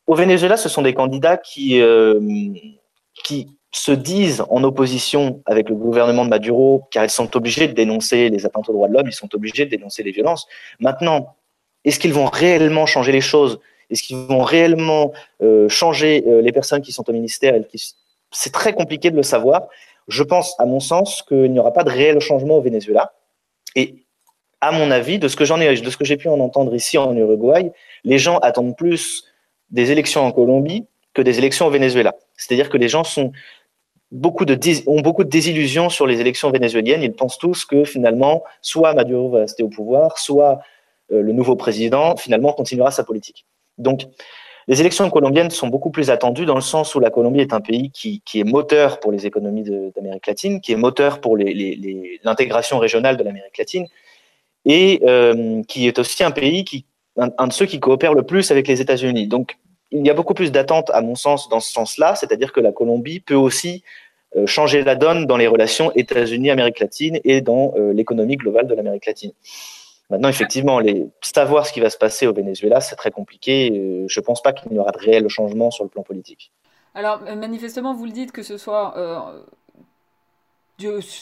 Au 0.05 0.15
Venezuela, 0.15 0.55
ce 0.55 0.69
sont 0.69 0.83
des 0.83 0.93
candidats 0.93 1.37
qui, 1.37 1.81
euh, 1.81 2.21
qui 3.23 3.47
se 3.71 3.91
disent 3.91 4.43
en 4.49 4.63
opposition 4.63 5.41
avec 5.45 5.69
le 5.69 5.75
gouvernement 5.75 6.23
de 6.23 6.29
Maduro, 6.29 6.83
car 6.91 7.03
ils 7.03 7.09
sont 7.09 7.35
obligés 7.35 7.67
de 7.67 7.73
dénoncer 7.73 8.29
les 8.29 8.45
atteintes 8.45 8.69
aux 8.69 8.73
droits 8.73 8.87
de 8.87 8.93
l'homme, 8.93 9.07
ils 9.07 9.13
sont 9.13 9.33
obligés 9.35 9.65
de 9.65 9.71
dénoncer 9.71 10.03
les 10.03 10.11
violences. 10.11 10.47
Maintenant, 10.79 11.35
est-ce 11.83 11.99
qu'ils 11.99 12.13
vont 12.13 12.27
réellement 12.27 12.85
changer 12.85 13.11
les 13.11 13.21
choses? 13.21 13.59
Est-ce 13.89 14.03
qu'ils 14.03 14.17
vont 14.17 14.43
réellement 14.43 15.13
euh, 15.41 15.67
changer 15.67 16.23
les 16.41 16.51
personnes 16.51 16.81
qui 16.81 16.91
sont 16.91 17.09
au 17.09 17.13
ministère 17.13 17.55
C'est 18.31 18.53
très 18.53 18.73
compliqué 18.73 19.09
de 19.09 19.15
le 19.15 19.23
savoir. 19.23 19.67
Je 20.07 20.23
pense, 20.23 20.55
à 20.59 20.65
mon 20.65 20.79
sens, 20.79 21.21
qu'il 21.21 21.51
n'y 21.51 21.59
aura 21.59 21.73
pas 21.73 21.83
de 21.83 21.89
réel 21.89 22.19
changement 22.19 22.57
au 22.57 22.61
Venezuela. 22.61 23.13
Et 23.75 24.05
à 24.61 24.71
mon 24.71 24.89
avis, 24.91 25.19
de 25.19 25.27
ce 25.27 25.35
que 25.35 25.45
j'en 25.45 25.59
ai, 25.59 25.79
de 25.79 25.89
ce 25.89 25.97
que 25.97 26.05
j'ai 26.05 26.17
pu 26.17 26.29
en 26.29 26.39
entendre 26.39 26.73
ici 26.73 26.97
en 26.97 27.15
Uruguay, 27.15 27.71
les 28.03 28.17
gens 28.17 28.37
attendent 28.39 28.75
plus 28.75 29.23
des 29.69 29.91
élections 29.91 30.21
en 30.25 30.31
Colombie 30.31 30.85
que 31.13 31.21
des 31.21 31.37
élections 31.37 31.67
au 31.67 31.69
Venezuela. 31.69 32.15
C'est-à-dire 32.35 32.69
que 32.69 32.77
les 32.77 32.87
gens 32.87 33.03
ont 33.17 33.31
beaucoup 34.11 34.45
de 34.45 34.53
désillusions 34.55 35.89
sur 35.89 36.07
les 36.07 36.21
élections 36.21 36.49
vénézuéliennes. 36.51 37.03
Ils 37.03 37.13
pensent 37.13 37.37
tous 37.37 37.65
que 37.65 37.83
finalement, 37.83 38.43
soit 38.61 38.93
Maduro 38.93 39.29
va 39.29 39.39
rester 39.39 39.63
au 39.63 39.69
pouvoir, 39.69 40.17
soit 40.17 40.59
euh, 41.11 41.21
le 41.21 41.33
nouveau 41.33 41.55
président 41.55 42.15
finalement 42.15 42.53
continuera 42.53 42.91
sa 42.91 43.03
politique. 43.03 43.45
Donc, 43.77 44.03
les 44.67 44.81
élections 44.81 45.09
colombiennes 45.09 45.49
sont 45.49 45.67
beaucoup 45.67 45.91
plus 45.91 46.09
attendues 46.09 46.45
dans 46.45 46.55
le 46.55 46.61
sens 46.61 46.93
où 46.93 46.99
la 46.99 47.09
Colombie 47.09 47.39
est 47.39 47.53
un 47.53 47.61
pays 47.61 47.89
qui, 47.89 48.21
est 48.35 48.43
moteur 48.43 48.99
pour 48.99 49.13
les 49.13 49.25
économies 49.25 49.63
d'Amérique 49.95 50.27
latine, 50.27 50.59
qui 50.59 50.73
est 50.73 50.75
moteur 50.75 51.21
pour 51.21 51.37
l'intégration 51.37 52.77
régionale 52.77 53.15
de 53.15 53.23
l'Amérique 53.23 53.57
latine, 53.57 53.87
et 54.65 55.01
euh, 55.05 55.63
qui 55.63 55.87
est 55.87 55.97
aussi 55.99 56.21
un 56.23 56.31
pays 56.31 56.65
qui, 56.65 56.85
de 57.15 57.51
ceux 57.51 57.65
qui 57.65 57.79
coopèrent 57.79 58.13
le 58.13 58.23
plus 58.23 58.51
avec 58.51 58.67
les 58.67 58.81
États-Unis. 58.81 59.27
Donc, 59.27 59.57
il 59.91 60.05
y 60.05 60.09
a 60.09 60.13
beaucoup 60.13 60.33
plus 60.33 60.51
d'attentes, 60.51 60.89
à 60.89 61.01
mon 61.01 61.15
sens, 61.15 61.47
dans 61.47 61.61
ce 61.61 61.71
sens-là, 61.71 62.15
c'est-à-dire 62.15 62.51
que 62.51 62.59
la 62.59 62.73
Colombie 62.73 63.21
peut 63.21 63.35
aussi 63.35 63.83
euh, 64.35 64.45
changer 64.45 64.83
la 64.83 64.95
donne 64.95 65.25
dans 65.25 65.37
les 65.37 65.47
relations 65.47 65.93
États-Unis-Amérique 65.95 66.79
latine 66.81 67.21
et 67.23 67.39
dans 67.39 67.73
euh, 67.77 67.93
l'économie 67.93 68.35
globale 68.35 68.67
de 68.67 68.75
l'Amérique 68.75 69.05
latine. 69.05 69.31
Maintenant, 70.09 70.29
effectivement, 70.29 70.79
savoir 71.21 71.65
ce 71.65 71.73
qui 71.73 71.81
va 71.81 71.89
se 71.89 71.97
passer 71.97 72.27
au 72.27 72.33
Venezuela, 72.33 72.79
c'est 72.79 72.95
très 72.95 73.11
compliqué. 73.11 73.71
Euh, 73.71 74.05
je 74.07 74.19
ne 74.19 74.25
pense 74.25 74.41
pas 74.41 74.53
qu'il 74.53 74.71
y 74.71 74.79
aura 74.79 74.91
de 74.91 74.97
réel 74.97 75.27
changement 75.27 75.69
sur 75.69 75.83
le 75.83 75.89
plan 75.89 76.03
politique. 76.03 76.51
Alors, 76.95 77.21
manifestement, 77.35 77.93
vous 77.93 78.05
le 78.05 78.11
dites 78.11 78.31
que 78.31 78.41
ce 78.41 78.57
soit 78.57 78.95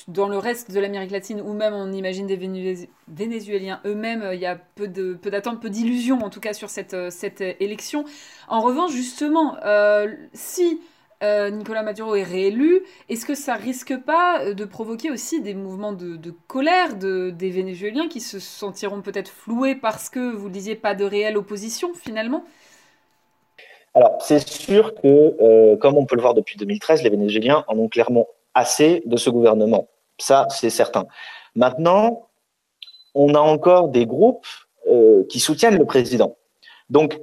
dans 0.07 0.27
le 0.27 0.37
reste 0.37 0.71
de 0.71 0.79
l'Amérique 0.79 1.11
latine, 1.11 1.41
ou 1.41 1.53
même 1.53 1.73
on 1.73 1.91
imagine 1.93 2.27
des 2.27 2.87
Vénézuéliens 3.07 3.79
eux-mêmes, 3.85 4.29
il 4.33 4.39
y 4.39 4.45
a 4.45 4.57
peu 4.75 4.87
d'attentes, 4.87 5.61
peu 5.61 5.69
d'illusions 5.69 6.19
en 6.19 6.29
tout 6.29 6.41
cas 6.41 6.53
sur 6.53 6.69
cette, 6.69 7.09
cette 7.09 7.41
élection. 7.41 8.03
En 8.49 8.59
revanche, 8.59 8.91
justement, 8.91 9.55
euh, 9.63 10.13
si 10.33 10.81
euh, 11.23 11.49
Nicolas 11.49 11.81
Maduro 11.81 12.15
est 12.15 12.23
réélu, 12.23 12.83
est-ce 13.09 13.25
que 13.25 13.35
ça 13.35 13.55
risque 13.55 13.97
pas 14.03 14.41
euh, 14.41 14.53
de 14.53 14.65
provoquer 14.65 15.11
aussi 15.11 15.41
des 15.41 15.53
mouvements 15.53 15.93
de, 15.93 16.33
colère 16.47 16.95
des 16.95 17.49
Vénézuéliens 17.49 18.07
qui 18.07 18.19
se 18.19 18.39
sentiront 18.39 19.01
peut-être 19.01 19.29
floués 19.29 19.75
parce 19.75 20.09
que, 20.09 20.33
vous 20.33 20.49
disiez, 20.49 20.75
pas 20.75 20.93
de 20.93 21.05
réelle 21.05 21.37
opposition 21.37 21.93
finalement? 21.93 22.43
Alors, 23.93 24.17
c'est 24.19 24.45
sûr 24.45 24.93
que, 24.95 25.35
euh, 25.41 25.77
comme 25.77 25.95
on 25.95 26.05
peut 26.05 26.15
le 26.15 26.21
voir 26.21 26.33
depuis 26.33 26.57
2013, 26.57 27.01
les 27.01 27.09
Vénézuéliens 27.09 27.63
en 27.67 27.77
ont 27.77 27.87
clairement 27.87 28.27
assez 28.53 29.01
de 29.05 29.15
ce 29.15 29.29
gouvernement. 29.29 29.87
Ça, 30.17 30.47
c'est 30.49 30.69
certain. 30.69 31.07
Maintenant, 31.55 32.27
on 33.13 33.33
a 33.35 33.39
encore 33.39 33.87
des 33.89 34.05
groupes 34.05 34.47
qui 35.29 35.39
soutiennent 35.39 35.79
le 35.79 35.85
président. 35.85 36.37
Donc, 36.91 37.19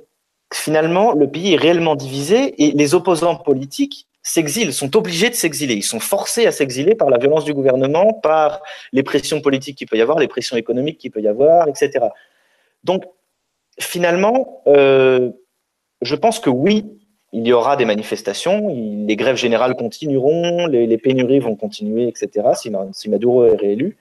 finalement, 0.54 1.12
le 1.12 1.28
pays 1.28 1.54
est 1.54 1.56
réellement 1.56 1.96
divisé 1.96 2.54
et 2.62 2.72
les 2.72 2.94
opposants 2.94 3.36
politiques 3.36 4.06
s'exilent, 4.22 4.72
sont 4.72 4.96
obligés 4.96 5.30
de 5.30 5.34
s'exiler. 5.34 5.74
Ils 5.74 5.82
sont 5.82 6.00
forcés 6.00 6.46
à 6.46 6.52
s'exiler 6.52 6.94
par 6.94 7.10
la 7.10 7.18
violence 7.18 7.44
du 7.44 7.54
gouvernement, 7.54 8.12
par 8.12 8.62
les 8.92 9.02
pressions 9.02 9.40
politiques 9.40 9.78
qu'il 9.78 9.88
peut 9.88 9.96
y 9.96 10.00
avoir, 10.00 10.18
les 10.18 10.28
pressions 10.28 10.56
économiques 10.56 10.98
qu'il 10.98 11.10
peut 11.10 11.20
y 11.20 11.28
avoir, 11.28 11.68
etc. 11.68 12.06
Donc, 12.84 13.04
finalement, 13.80 14.62
euh, 14.66 15.30
je 16.02 16.14
pense 16.14 16.38
que 16.38 16.50
oui, 16.50 16.84
il 17.32 17.46
y 17.46 17.52
aura 17.52 17.76
des 17.76 17.84
manifestations, 17.84 18.68
les 18.68 19.16
grèves 19.16 19.36
générales 19.36 19.74
continueront, 19.74 20.66
les, 20.66 20.98
pénuries 20.98 21.38
vont 21.38 21.56
continuer, 21.56 22.06
etc., 22.06 22.48
si 22.92 23.08
Maduro 23.08 23.46
est 23.46 23.56
réélu. 23.56 23.96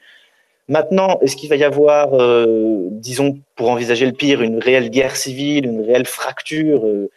Maintenant, 0.71 1.19
est-ce 1.19 1.35
qu'il 1.35 1.49
va 1.49 1.57
y 1.57 1.65
avoir, 1.65 2.13
euh, 2.13 2.87
disons, 2.91 3.37
pour 3.57 3.69
envisager 3.69 4.05
le 4.05 4.13
pire, 4.13 4.41
une 4.41 4.57
réelle 4.57 4.89
guerre 4.89 5.17
civile, 5.17 5.65
une 5.65 5.81
réelle 5.81 6.05
fracture 6.05 6.85
euh, 6.85 7.11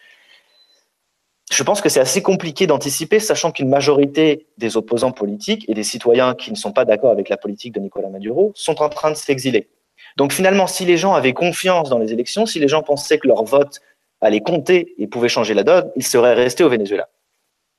Je 1.52 1.62
pense 1.62 1.80
que 1.80 1.88
c'est 1.88 2.00
assez 2.00 2.20
compliqué 2.20 2.66
d'anticiper, 2.66 3.20
sachant 3.20 3.52
qu'une 3.52 3.68
majorité 3.68 4.48
des 4.58 4.76
opposants 4.76 5.12
politiques 5.12 5.66
et 5.68 5.74
des 5.74 5.84
citoyens 5.84 6.34
qui 6.34 6.50
ne 6.50 6.56
sont 6.56 6.72
pas 6.72 6.84
d'accord 6.84 7.12
avec 7.12 7.28
la 7.28 7.36
politique 7.36 7.72
de 7.72 7.78
Nicolas 7.78 8.08
Maduro 8.08 8.50
sont 8.56 8.82
en 8.82 8.88
train 8.88 9.12
de 9.12 9.16
s'exiler. 9.16 9.68
Donc 10.16 10.32
finalement, 10.32 10.66
si 10.66 10.84
les 10.84 10.96
gens 10.96 11.14
avaient 11.14 11.32
confiance 11.32 11.88
dans 11.88 12.00
les 12.00 12.12
élections, 12.12 12.46
si 12.46 12.58
les 12.58 12.66
gens 12.66 12.82
pensaient 12.82 13.18
que 13.18 13.28
leur 13.28 13.44
vote 13.44 13.82
allait 14.20 14.40
compter 14.40 14.96
et 14.98 15.06
pouvait 15.06 15.28
changer 15.28 15.54
la 15.54 15.62
donne, 15.62 15.92
ils 15.94 16.02
seraient 16.02 16.34
restés 16.34 16.64
au 16.64 16.68
Venezuela. 16.68 17.08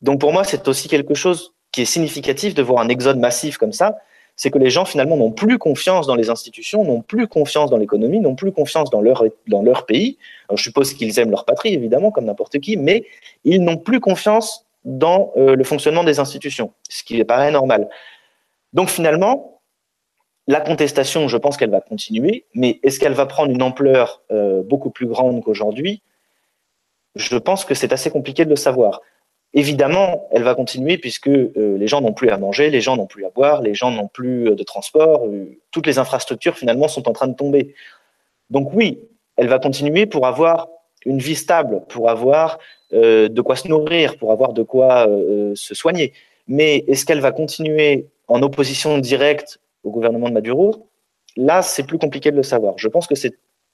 Donc 0.01 0.21
pour 0.21 0.31
moi, 0.31 0.45
c'est 0.45 0.69
aussi 0.69 0.87
quelque 0.87 1.15
chose 1.15 1.53
qui 1.73 1.81
est 1.81 1.85
significatif 1.85 2.53
de 2.53 2.61
voir 2.61 2.81
un 2.81 2.87
exode 2.87 3.19
massif 3.19 3.57
comme 3.57 3.73
ça, 3.73 3.97
c'est 4.35 4.51
que 4.51 4.57
les 4.57 4.69
gens 4.69 4.85
finalement 4.85 5.15
n'ont 5.15 5.31
plus 5.31 5.57
confiance 5.57 6.07
dans 6.07 6.15
les 6.15 6.29
institutions, 6.29 6.83
n'ont 6.83 7.01
plus 7.01 7.27
confiance 7.27 7.69
dans 7.69 7.77
l'économie, 7.77 8.19
n'ont 8.19 8.35
plus 8.35 8.51
confiance 8.51 8.89
dans 8.89 9.01
leur, 9.01 9.85
pays. 9.85 10.17
je 10.53 10.61
suppose 10.61 10.93
qu'ils 10.93 11.17
aiment 11.19 11.31
leur 11.31 11.45
patrie, 11.45 11.73
évidemment, 11.73 12.11
comme 12.11 12.25
n'importe 12.25 12.59
qui, 12.59 12.75
mais 12.75 13.05
ils 13.45 13.63
n'ont 13.63 13.77
plus 13.77 13.99
confiance 13.99 14.65
dans 14.83 15.31
euh, 15.37 15.55
le 15.55 15.63
fonctionnement 15.63 16.03
des 16.03 16.19
institutions, 16.19 16.73
ce 16.89 17.03
qui 17.03 17.23
paraît 17.23 17.51
normal. 17.51 17.89
Donc 18.73 18.89
finalement, 18.89 19.61
la 20.47 20.59
contestation, 20.59 21.27
je 21.27 21.37
pense 21.37 21.57
qu'elle 21.57 21.71
va 21.71 21.81
continuer, 21.81 22.45
mais 22.53 22.79
est-ce 22.83 22.99
qu'elle 22.99 23.13
va 23.13 23.25
prendre 23.25 23.51
une 23.51 23.63
ampleur 23.63 24.21
euh, 24.31 24.61
beaucoup 24.61 24.91
plus 24.91 25.07
grande 25.07 25.43
qu'aujourd'hui? 25.43 26.03
Je 27.15 27.37
pense 27.37 27.65
que 27.65 27.73
c'est 27.73 27.93
assez 27.93 28.11
compliqué 28.11 28.43
de 28.43 28.49
le 28.49 28.55
savoir. 28.57 29.01
Évidemment, 29.57 30.27
elle 30.31 30.43
va 30.43 30.53
continuer 30.53 30.97
puisque 30.97 31.29
euh, 31.29 31.77
les 31.77 31.87
gens 31.87 32.01
n'ont 32.01 32.11
plus 32.11 32.29
à 32.29 32.37
manger, 32.37 32.69
les 32.69 32.81
gens 32.81 32.97
n'ont 32.97 33.07
plus 33.07 33.25
à 33.25 33.29
boire, 33.29 33.61
les 33.61 33.73
gens 33.73 33.89
n'ont 33.89 34.09
plus 34.09 34.49
euh, 34.49 34.55
de 34.55 34.63
transport, 34.63 35.25
euh, 35.25 35.57
toutes 35.71 35.87
les 35.87 35.97
infrastructures 35.97 36.57
finalement 36.57 36.89
sont 36.89 37.07
en 37.07 37.13
train 37.13 37.27
de 37.27 37.35
tomber. 37.35 37.73
Donc 38.49 38.73
oui, 38.73 38.99
elle 39.37 39.47
va 39.47 39.57
continuer 39.57 40.07
pour 40.07 40.27
avoir 40.27 40.67
une 41.05 41.19
vie 41.19 41.35
stable, 41.35 41.83
pour 41.87 42.09
avoir 42.09 42.59
de 42.91 43.41
quoi 43.41 43.55
se 43.55 43.67
nourrir, 43.67 44.17
pour 44.17 44.31
avoir 44.31 44.53
de 44.53 44.63
quoi 44.63 45.07
se 45.55 45.75
soigner. 45.75 46.13
Mais 46.47 46.83
est-ce 46.87 47.05
qu'elle 47.05 47.19
va 47.19 47.31
continuer 47.31 48.07
en 48.27 48.41
opposition 48.41 48.97
directe 48.97 49.59
au 49.83 49.91
gouvernement 49.91 50.29
de 50.29 50.33
Maduro? 50.33 50.87
Là, 51.35 51.61
c'est 51.61 51.85
plus 51.85 51.97
compliqué 51.97 52.31
de 52.31 52.37
le 52.37 52.43
savoir. 52.43 52.75
Je 52.77 52.87
pense 52.87 53.07
que 53.07 53.15
c'est 53.15 53.33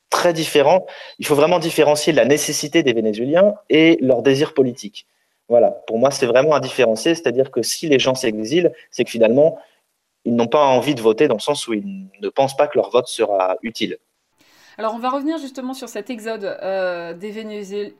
très 0.09 0.33
différent. 0.33 0.85
Il 1.19 1.25
faut 1.25 1.35
vraiment 1.35 1.59
différencier 1.59 2.11
la 2.11 2.25
nécessité 2.25 2.83
des 2.83 2.93
Vénézuéliens 2.93 3.53
et 3.69 3.97
leur 4.01 4.23
désir 4.23 4.53
politique. 4.53 5.05
Voilà, 5.51 5.71
pour 5.85 5.99
moi, 5.99 6.11
c'est 6.11 6.27
vraiment 6.27 6.55
un 6.55 6.61
différencier, 6.61 7.13
c'est-à-dire 7.13 7.51
que 7.51 7.61
si 7.61 7.89
les 7.89 7.99
gens 7.99 8.15
s'exilent, 8.15 8.71
c'est 8.89 9.03
que 9.03 9.09
finalement, 9.09 9.59
ils 10.23 10.33
n'ont 10.33 10.47
pas 10.47 10.63
envie 10.63 10.95
de 10.95 11.01
voter 11.01 11.27
dans 11.27 11.35
le 11.35 11.41
sens 11.41 11.67
où 11.67 11.73
ils 11.73 12.07
ne 12.21 12.29
pensent 12.29 12.55
pas 12.55 12.67
que 12.67 12.77
leur 12.77 12.89
vote 12.89 13.07
sera 13.07 13.57
utile. 13.61 13.97
Alors 14.77 14.93
on 14.95 14.99
va 14.99 15.09
revenir 15.09 15.37
justement 15.39 15.73
sur 15.73 15.89
cet 15.89 16.09
exode 16.09 16.45
euh, 16.45 17.13
des 17.13 17.31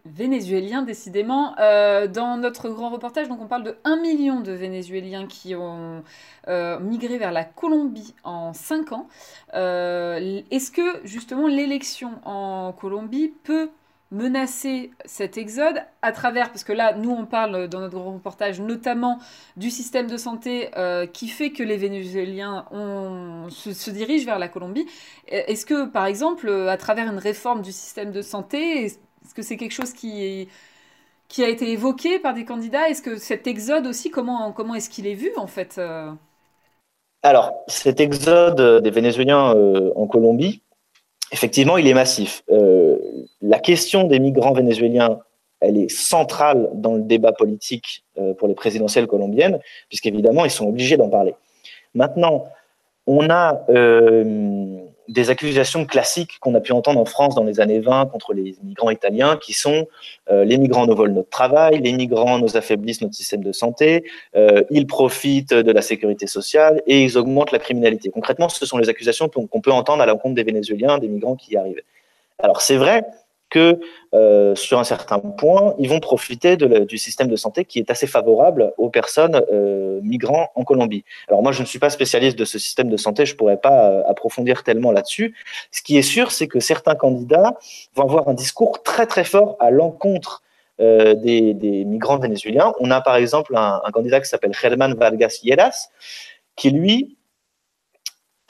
Vénézuéliens, 0.05 0.83
décidément. 0.83 1.53
Euh, 1.59 2.07
dans 2.07 2.37
notre 2.37 2.69
grand 2.69 2.89
reportage, 2.89 3.27
donc 3.27 3.41
on 3.41 3.47
parle 3.47 3.63
de 3.63 3.75
1 3.83 3.97
million 3.97 4.39
de 4.39 4.53
Vénézuéliens 4.53 5.27
qui 5.27 5.53
ont 5.53 6.03
euh, 6.47 6.79
migré 6.79 7.17
vers 7.17 7.33
la 7.33 7.43
Colombie 7.43 8.15
en 8.23 8.53
5 8.53 8.93
ans. 8.93 9.09
Est-ce 9.53 10.71
que 10.71 11.05
justement 11.05 11.47
l'élection 11.47 12.11
en 12.23 12.71
Colombie 12.71 13.33
peut 13.43 13.69
menacer 14.12 14.91
cet 15.06 15.38
exode 15.38 15.82
à 16.02 16.12
travers, 16.12 16.50
parce 16.50 16.65
que 16.65 16.74
là, 16.74 16.93
nous, 16.93 17.12
on 17.12 17.26
parle 17.26 17.69
dans 17.69 17.80
notre 17.80 17.97
reportage 17.97 18.60
notamment 18.60 19.19
du 19.56 19.69
système 19.69 20.08
de 20.08 20.17
santé 20.17 20.69
euh, 20.78 21.06
qui 21.08 21.30
fait 21.30 21.52
que 21.52 21.63
les 21.63 21.78
Vénézuéliens 21.78 22.65
se, 23.50 23.89
dirigent 23.89 24.26
vers 24.26 24.39
la 24.39 24.50
Colombie. 24.50 24.86
Est-ce 25.28 25.65
que, 25.65 25.86
par 25.86 26.06
exemple, 26.06 26.50
à 26.69 26.78
travers 26.78 27.10
une 27.10 27.19
réforme 27.19 27.62
du 27.62 27.71
système 27.71 28.12
de 28.12 28.21
santé, 28.21 28.86
est-ce 28.86 29.34
que 29.34 29.41
c'est 29.41 29.58
quelque 29.58 29.71
chose 29.71 29.93
qui, 29.93 30.47
a 31.38 31.47
été 31.47 31.71
évoqué 31.71 32.19
par 32.19 32.34
des 32.34 32.43
candidats? 32.43 32.89
Est-ce 32.89 33.02
que 33.02 33.17
cet 33.17 33.47
exode 33.47 33.88
aussi, 33.88 34.12
comment, 34.12 34.52
comment 34.52 34.76
est-ce 34.76 34.89
qu'il 34.89 35.08
est 35.08 35.15
vu, 35.15 35.32
en 35.38 35.47
fait 35.47 35.78
euh? 35.78 36.12
Alors, 37.24 37.54
cet 37.67 38.00
exode 38.02 38.82
des 38.82 38.89
Vénézuéliens 38.89 39.56
euh, 39.56 39.91
en 39.95 40.08
Colombie, 40.08 40.63
effectivement, 41.32 41.78
il 41.78 41.88
est 41.88 41.94
massif. 41.94 42.44
Euh, 42.52 42.98
la 43.41 43.60
question 43.60 44.04
des 44.04 44.20
migrants 44.20 44.54
vénézuéliens, 44.54 45.20
elle 45.60 45.78
est 45.78 45.89
centrale 45.89 46.70
dans 46.74 46.96
le 46.96 47.02
débat 47.02 47.32
politique 47.32 48.04
euh, 48.17 48.34
pour 48.34 48.48
les 48.48 48.56
présidentielles 48.56 49.08
colombiennes, 49.08 49.60
puisqu'évidemment, 49.89 50.46
ils 50.46 50.52
sont 50.52 50.67
obligés 50.67 50.98
d'en 50.98 51.10
parler. 51.10 51.36
Maintenant, 51.94 52.46
on 53.12 53.30
a 53.30 53.65
euh, 53.69 54.78
des 55.10 55.30
accusations 55.30 55.86
classiques 55.86 56.39
qu'on 56.39 56.56
a 56.56 56.62
pu 56.62 56.71
entendre 56.71 57.00
en 57.00 57.06
France 57.06 57.36
dans 57.36 57.43
les 57.43 57.60
années 57.60 57.82
20 57.82 58.06
contre 58.06 58.34
les 58.34 58.56
migrants 58.63 58.89
italiens, 58.89 59.38
qui 59.38 59.54
sont 59.54 59.88
euh, 60.32 60.45
les 60.45 60.58
migrants 60.58 60.88
nous 60.88 60.95
volent 60.95 61.13
notre 61.13 61.30
travail, 61.30 61.82
les 61.82 61.91
migrants 61.91 62.39
nous 62.39 62.56
affaiblissent 62.56 63.02
notre 63.02 63.15
système 63.15 63.43
de 63.43 63.52
santé, 63.52 64.06
euh, 64.36 64.63
ils 64.69 64.88
profitent 64.88 65.54
de 65.54 65.71
la 65.71 65.82
sécurité 65.82 66.26
sociale 66.28 66.82
et 66.88 67.04
ils 67.04 67.17
augmentent 67.17 67.52
la 67.52 67.60
criminalité. 67.60 68.10
Concrètement, 68.10 68.47
ce 68.47 68.65
sont 68.65 68.78
les 68.78 68.88
accusations 68.88 69.28
qu'on 69.28 69.62
peut 69.62 69.71
entendre 69.71 70.02
à 70.02 70.06
l'encontre 70.06 70.36
des 70.36 70.43
Vénézuéliens, 70.43 70.97
des 70.97 71.10
migrants 71.10 71.36
qui 71.36 71.52
y 71.54 71.58
arrivent. 71.58 71.82
Alors 72.39 72.62
c'est 72.62 72.78
vrai, 72.78 73.04
que 73.51 73.79
euh, 74.13 74.55
sur 74.55 74.79
un 74.79 74.83
certain 74.83 75.19
point, 75.19 75.75
ils 75.77 75.87
vont 75.87 75.99
profiter 75.99 76.57
du 76.57 76.97
système 76.97 77.27
de 77.27 77.35
santé 77.35 77.65
qui 77.65 77.77
est 77.77 77.91
assez 77.91 78.07
favorable 78.07 78.73
aux 78.77 78.89
personnes 78.89 79.39
euh, 79.51 79.99
migrants 80.01 80.49
en 80.55 80.63
Colombie. 80.63 81.03
Alors 81.27 81.43
moi, 81.43 81.51
je 81.51 81.61
ne 81.61 81.67
suis 81.67 81.77
pas 81.77 81.91
spécialiste 81.91 82.39
de 82.39 82.45
ce 82.45 82.57
système 82.57 82.89
de 82.89 82.97
santé, 82.97 83.25
je 83.27 83.33
ne 83.33 83.37
pourrais 83.37 83.57
pas 83.57 83.89
euh, 83.89 84.03
approfondir 84.07 84.63
tellement 84.63 84.91
là-dessus. 84.91 85.35
Ce 85.69 85.83
qui 85.83 85.97
est 85.97 86.01
sûr, 86.01 86.31
c'est 86.31 86.47
que 86.47 86.59
certains 86.59 86.95
candidats 86.95 87.53
vont 87.93 88.03
avoir 88.03 88.27
un 88.27 88.33
discours 88.33 88.81
très 88.81 89.05
très 89.05 89.25
fort 89.25 89.57
à 89.59 89.69
l'encontre 89.69 90.41
des, 90.79 91.83
migrants 91.85 92.17
vénézuéliens. 92.17 92.73
On 92.79 92.89
a 92.89 93.01
par 93.01 93.15
exemple 93.15 93.55
un, 93.55 93.81
un 93.85 93.91
candidat 93.91 94.19
qui 94.19 94.27
s'appelle 94.27 94.51
Germán 94.51 94.95
Vargas 94.95 95.39
Lleras, 95.43 95.89
qui 96.55 96.71
lui 96.71 97.17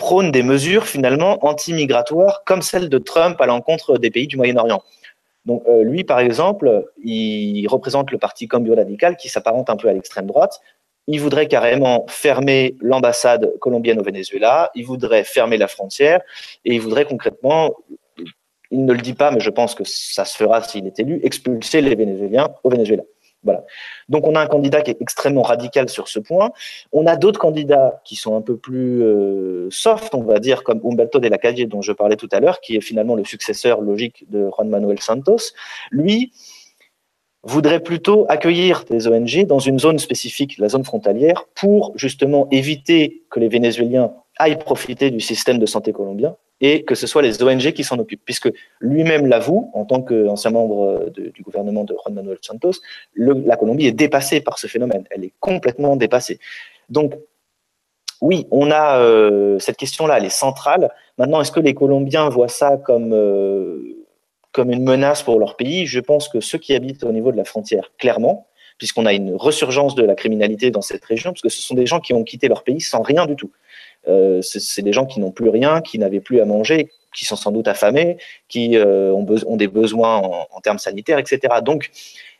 prône 0.02 0.32
des 0.32 0.42
mesures 0.42 0.88
finalement 0.88 1.38
anti-migratoires 1.46 2.42
comme 2.44 2.64
celle 2.64 2.90
de 2.90 2.98
Trump 2.98 3.40
à 3.40 3.46
l'encontre 3.46 4.00
des 4.00 4.10
pays 4.10 4.26
du 4.26 4.36
Moyen-Orient. 4.36 4.82
Donc 5.46 5.62
euh, 5.68 5.84
lui, 5.84 6.04
par 6.04 6.20
exemple, 6.20 6.86
il 7.04 7.68
représente 7.68 8.10
le 8.10 8.18
parti 8.18 8.48
Cambio 8.48 8.74
Radical 8.74 9.16
qui 9.16 9.30
s'apparente 9.30 9.70
un 9.70 9.78
peu 9.78 9.88
à 9.90 9.94
l'extrême 9.94 10.26
droite. 10.26 10.60
Il 11.06 11.22
voudrait 11.22 11.48
carrément 11.48 12.06
fermer 12.10 12.76
l'ambassade 12.82 13.54
colombienne 13.60 14.00
au 14.00 14.04
Venezuela, 14.04 14.72
il 14.74 14.86
voudrait 14.86 15.24
fermer 15.24 15.58
la 15.58 15.68
frontière 15.68 16.22
et 16.66 16.74
il 16.74 16.82
voudrait 16.82 17.06
concrètement, 17.06 17.76
il 18.72 18.84
ne 18.86 18.94
le 18.94 19.02
dit 19.02 19.14
pas, 19.14 19.30
mais 19.30 19.40
je 19.40 19.52
pense 19.52 19.76
que 19.76 19.84
ça 19.86 20.26
se 20.26 20.36
fera 20.36 20.64
s'il 20.64 20.88
est 20.88 21.00
élu, 21.00 21.20
expulser 21.24 21.82
les 21.82 21.94
Vénézuéliens 21.94 22.50
au 22.64 22.72
Venezuela. 22.72 23.04
Donc 24.10 24.28
on 24.28 24.36
a 24.36 24.42
un 24.42 24.48
candidat 24.48 24.82
qui 24.82 24.92
est 24.92 25.02
extrêmement 25.02 25.42
radical 25.42 25.90
sur 25.90 26.08
ce 26.08 26.20
point. 26.20 26.52
On 26.92 27.08
a 27.08 27.16
d'autres 27.16 27.40
candidats 27.40 28.02
qui 28.04 28.16
sont 28.16 28.36
un 28.36 28.42
peu 28.42 28.58
plus 28.58 29.04
euh, 29.04 29.70
soft, 29.72 30.14
on 30.16 30.24
va 30.24 30.40
dire, 30.40 30.64
comme 30.64 30.82
Humberto 30.84 31.20
de 31.20 31.28
la 31.28 31.38
Calle, 31.38 31.52
dont 31.68 31.82
je 31.82 31.92
parlais 31.92 32.16
tout 32.16 32.30
à 32.32 32.40
l'heure, 32.40 32.62
qui 32.62 32.76
est 32.76 32.82
finalement 32.82 33.16
le 33.16 33.26
successeur 33.26 33.82
logique 33.82 34.30
de 34.30 34.50
Juan 34.50 34.70
Manuel 34.70 35.00
Santos. 35.00 35.54
Lui 35.92 36.32
voudrait 37.44 37.80
plutôt 37.80 38.26
accueillir 38.30 38.84
des 38.90 39.08
ONG 39.08 39.46
dans 39.48 39.60
une 39.60 39.80
zone 39.80 39.98
spécifique, 39.98 40.58
la 40.60 40.70
zone 40.70 40.84
frontalière, 40.84 41.46
pour 41.56 41.92
justement 41.96 42.48
éviter 42.52 43.24
que 43.32 43.40
les 43.40 43.48
Vénézuéliens 43.48 44.14
aille 44.38 44.58
profiter 44.58 45.12
du 45.12 45.20
système 45.20 45.60
de 45.60 45.66
santé 45.66 45.94
colombien 45.94 46.36
et 46.62 46.84
que 46.84 46.94
ce 46.94 47.08
soit 47.08 47.24
les 47.24 47.42
ONG 47.42 47.72
qui 47.72 47.84
s'en 47.84 47.98
occupent, 47.98 48.24
puisque 48.24 48.50
lui-même 48.80 49.26
l'avoue, 49.26 49.72
en 49.74 49.84
tant 49.84 50.02
qu'ancien 50.04 50.52
membre 50.52 51.10
du 51.10 51.42
gouvernement 51.42 51.84
de 51.84 51.96
Juan 51.96 52.14
Manuel 52.14 52.38
Santos, 52.42 52.74
la 53.16 53.58
Colombie 53.58 53.88
est 53.88 53.92
dépassée 53.92 54.42
par 54.42 54.60
ce 54.60 54.68
phénomène, 54.68 55.06
elle 55.10 55.24
est 55.24 55.34
complètement 55.40 55.96
dépassée. 55.96 56.40
Donc, 56.90 57.16
oui, 58.22 58.46
on 58.52 58.70
a 58.70 59.00
euh, 59.00 59.58
cette 59.58 59.78
question-là, 59.78 60.18
elle 60.18 60.26
est 60.26 60.30
centrale. 60.30 60.92
Maintenant, 61.18 61.42
est-ce 61.42 61.52
que 61.52 61.60
les 61.60 61.74
Colombiens 61.74 62.30
voient 62.30 62.48
ça 62.48 62.78
comme, 62.78 63.14
euh, 63.14 64.06
comme 64.52 64.72
une 64.72 64.84
menace 64.84 65.24
pour 65.24 65.40
leur 65.40 65.58
pays? 65.58 65.88
Je 65.88 66.00
pense 66.00 66.30
que 66.30 66.40
ceux 66.40 66.60
qui 66.60 66.76
habitent 66.76 67.04
au 67.04 67.12
niveau 67.12 67.32
de 67.32 67.38
la 67.38 67.46
frontière, 67.46 67.92
clairement, 67.98 68.48
puisqu'on 68.78 69.08
a 69.08 69.14
une 69.14 69.36
resurgence 69.36 69.96
de 69.96 70.04
la 70.04 70.14
criminalité 70.14 70.70
dans 70.70 70.82
cette 70.82 71.04
région, 71.04 71.32
parce 71.32 71.42
que 71.42 71.50
ce 71.50 71.62
sont 71.64 71.74
des 71.74 71.88
gens 71.88 72.00
qui 72.00 72.14
ont 72.14 72.24
quitté 72.24 72.48
leur 72.48 72.64
pays 72.64 72.82
sans 72.82 73.02
rien 73.02 73.26
du 73.26 73.36
tout. 73.36 73.52
Euh, 74.08 74.42
c'est 74.42 74.82
des 74.82 74.94
gens 74.94 75.06
qui 75.06 75.20
n'ont 75.20 75.32
plus 75.32 75.50
rien, 75.50 75.82
qui 75.82 76.00
n'avaient 76.00 76.20
plus 76.20 76.42
à 76.42 76.46
manger, 76.46 76.90
qui 77.16 77.26
sont 77.26 77.36
sans 77.36 77.52
doute 77.52 77.68
affamés, 77.68 78.18
qui 78.48 78.78
ont, 78.78 79.26
ont, 79.46 79.58
des 79.58 79.68
besoins 79.68 80.18
en, 80.18 80.62
termes 80.62 80.80
sanitaires, 80.80 81.20
etc. 81.20 81.56
Donc, 81.62 81.92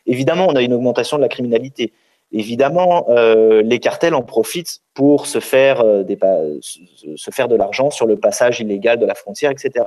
évidemment, 0.06 0.46
on 0.48 0.56
a 0.56 0.62
une 0.62 0.72
augmentation 0.72 1.18
de 1.18 1.22
la 1.22 1.28
criminalité. 1.28 1.92
Évidemment, 2.32 3.06
euh, 3.10 3.60
les 3.62 3.78
cartels 3.78 4.14
en 4.14 4.22
profitent 4.22 4.80
pour 4.94 5.26
se 5.26 5.38
faire, 5.38 5.82
euh, 5.82 6.02
de 6.02 7.56
l'argent 7.56 7.90
sur 7.90 8.06
le 8.06 8.16
passage 8.16 8.60
illégal 8.60 8.98
de 8.98 9.04
la 9.04 9.14
frontière, 9.14 9.50
etc. 9.50 9.84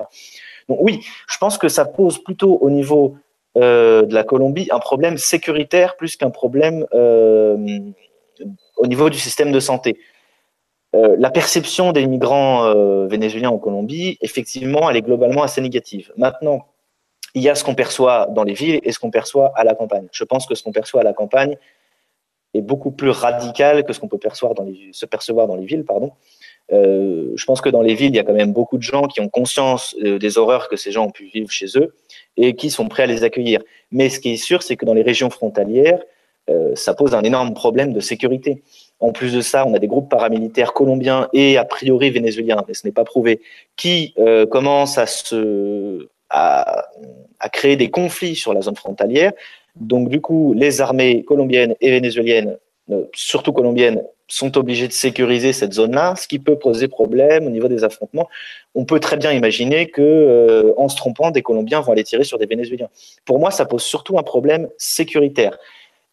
Donc 0.70 0.78
oui, 0.82 1.00
je 1.28 1.38
pense 1.40 1.58
que 1.58 1.68
ça 1.68 1.86
pose 1.86 2.24
plutôt 2.24 2.60
au 2.62 2.70
niveau 2.70 3.16
euh, 3.58 4.04
de 4.04 4.14
la 4.14 4.24
Colombie 4.24 4.68
un 4.72 4.78
problème 4.78 5.18
sécuritaire 5.18 5.96
plus 5.96 6.18
qu'un 6.18 6.30
problème 6.30 6.86
au 8.78 8.88
niveau 8.88 9.10
du 9.10 9.18
système 9.18 9.52
de 9.52 9.60
santé. 9.60 9.98
La 11.18 11.30
perception 11.30 11.92
des 11.92 12.08
migrants 12.08 12.74
vénézuéliens 13.08 13.50
en 13.50 13.58
Colombie, 13.58 14.18
effectivement, 14.22 14.90
elle 14.90 14.96
est 14.96 15.02
globalement 15.02 15.44
assez 15.44 15.60
négative. 15.60 16.14
Maintenant, 16.16 16.68
il 17.34 17.42
y 17.42 17.50
a 17.50 17.56
ce 17.56 17.64
qu'on 17.64 17.76
perçoit 17.76 18.28
dans 18.28 18.44
les 18.44 18.54
villes 18.54 18.80
et 18.84 18.92
ce 18.92 19.00
qu'on 19.00 19.12
perçoit 19.12 19.52
à 19.56 19.64
la 19.64 19.76
campagne. 19.76 20.08
Je 20.12 20.24
pense 20.24 20.46
que 20.46 20.56
ce 20.56 20.64
qu'on 20.64 20.72
perçoit 20.72 21.02
à 21.02 21.04
la 21.04 21.14
campagne, 21.14 21.58
est 22.58 22.62
beaucoup 22.62 22.92
plus 22.92 23.10
radical 23.10 23.84
que 23.84 23.94
ce 23.94 24.00
qu'on 24.00 24.08
peut 24.08 24.18
percevoir 24.18 24.56
dans 24.56 24.64
les, 24.64 24.90
se 24.92 25.06
percevoir 25.06 25.48
dans 25.48 25.56
les 25.56 25.66
villes. 25.66 25.84
Pardon. 25.84 26.12
Euh, 26.72 27.34
je 27.36 27.46
pense 27.46 27.62
que 27.62 27.70
dans 27.70 27.82
les 27.82 27.94
villes, 27.94 28.10
il 28.10 28.16
y 28.16 28.20
a 28.20 28.24
quand 28.24 28.34
même 28.34 28.54
beaucoup 28.54 28.78
de 28.78 28.84
gens 28.84 29.04
qui 29.04 29.22
ont 29.22 29.30
conscience 29.30 29.96
euh, 30.04 30.18
des 30.18 30.38
horreurs 30.38 30.68
que 30.68 30.78
ces 30.78 30.92
gens 30.92 31.06
ont 31.06 31.12
pu 31.12 31.26
vivre 31.26 31.52
chez 31.52 31.68
eux 31.76 31.94
et 32.38 32.56
qui 32.56 32.70
sont 32.70 32.88
prêts 32.88 33.04
à 33.04 33.08
les 33.08 33.24
accueillir. 33.24 33.62
Mais 33.92 34.10
ce 34.10 34.20
qui 34.20 34.34
est 34.34 34.38
sûr, 34.38 34.64
c'est 34.64 34.76
que 34.76 34.86
dans 34.86 34.94
les 34.94 35.04
régions 35.04 35.30
frontalières, 35.30 36.02
euh, 36.50 36.76
ça 36.76 36.94
pose 36.94 37.14
un 37.14 37.24
énorme 37.24 37.54
problème 37.54 37.94
de 37.94 38.00
sécurité. 38.00 38.64
En 39.00 39.12
plus 39.12 39.34
de 39.34 39.42
ça, 39.42 39.66
on 39.66 39.74
a 39.74 39.80
des 39.80 39.88
groupes 39.88 40.10
paramilitaires 40.10 40.74
colombiens 40.74 41.28
et 41.34 41.58
a 41.58 41.66
priori 41.66 42.12
vénézuéliens, 42.12 42.64
mais 42.68 42.74
ce 42.74 42.88
n'est 42.88 42.94
pas 42.94 43.04
prouvé, 43.04 43.42
qui 43.76 44.14
euh, 44.18 44.46
commencent 44.46 44.98
à, 44.98 45.06
se, 45.06 46.08
créer 47.52 47.76
des 47.76 47.90
conflits 47.90 48.36
sur 48.36 48.54
la 48.54 48.62
zone 48.62 48.76
frontalière 48.76 49.34
donc, 49.76 50.10
du 50.10 50.22
coup, 50.22 50.54
les 50.54 50.82
armées 50.82 51.24
colombiennes 51.24 51.76
et 51.82 51.92
vénézuéliennes, 51.92 52.58
euh, 52.92 53.06
surtout 53.14 53.52
colombiennes, 53.52 54.04
sont 54.28 54.58
obligées 54.58 54.88
de 54.88 54.94
sécuriser 54.94 55.54
cette 55.54 55.74
zone-là, 55.74 56.16
ce 56.16 56.28
qui 56.28 56.40
peut 56.40 56.58
poser 56.58 56.88
problème 56.88 57.46
au 57.46 57.50
niveau 57.50 57.68
des 57.68 57.84
affrontements. 57.84 58.28
On 58.74 58.86
peut 58.86 59.00
très 59.00 59.18
bien 59.18 59.32
imaginer 59.34 59.88
que, 59.88 60.02
euh, 60.02 60.74
en 60.78 60.90
se 60.90 60.96
trompant, 60.96 61.30
des 61.30 61.44
Colombiens 61.44 61.82
vont 61.82 61.92
aller 61.92 62.04
tirer 62.04 62.24
sur 62.24 62.40
des 62.40 62.48
Vénézuéliens. 62.48 62.90
Pour 63.26 63.38
moi, 63.38 63.52
ça 63.52 63.66
pose 63.66 63.84
surtout 63.84 64.18
un 64.18 64.24
problème 64.24 64.68
sécuritaire. 64.78 65.60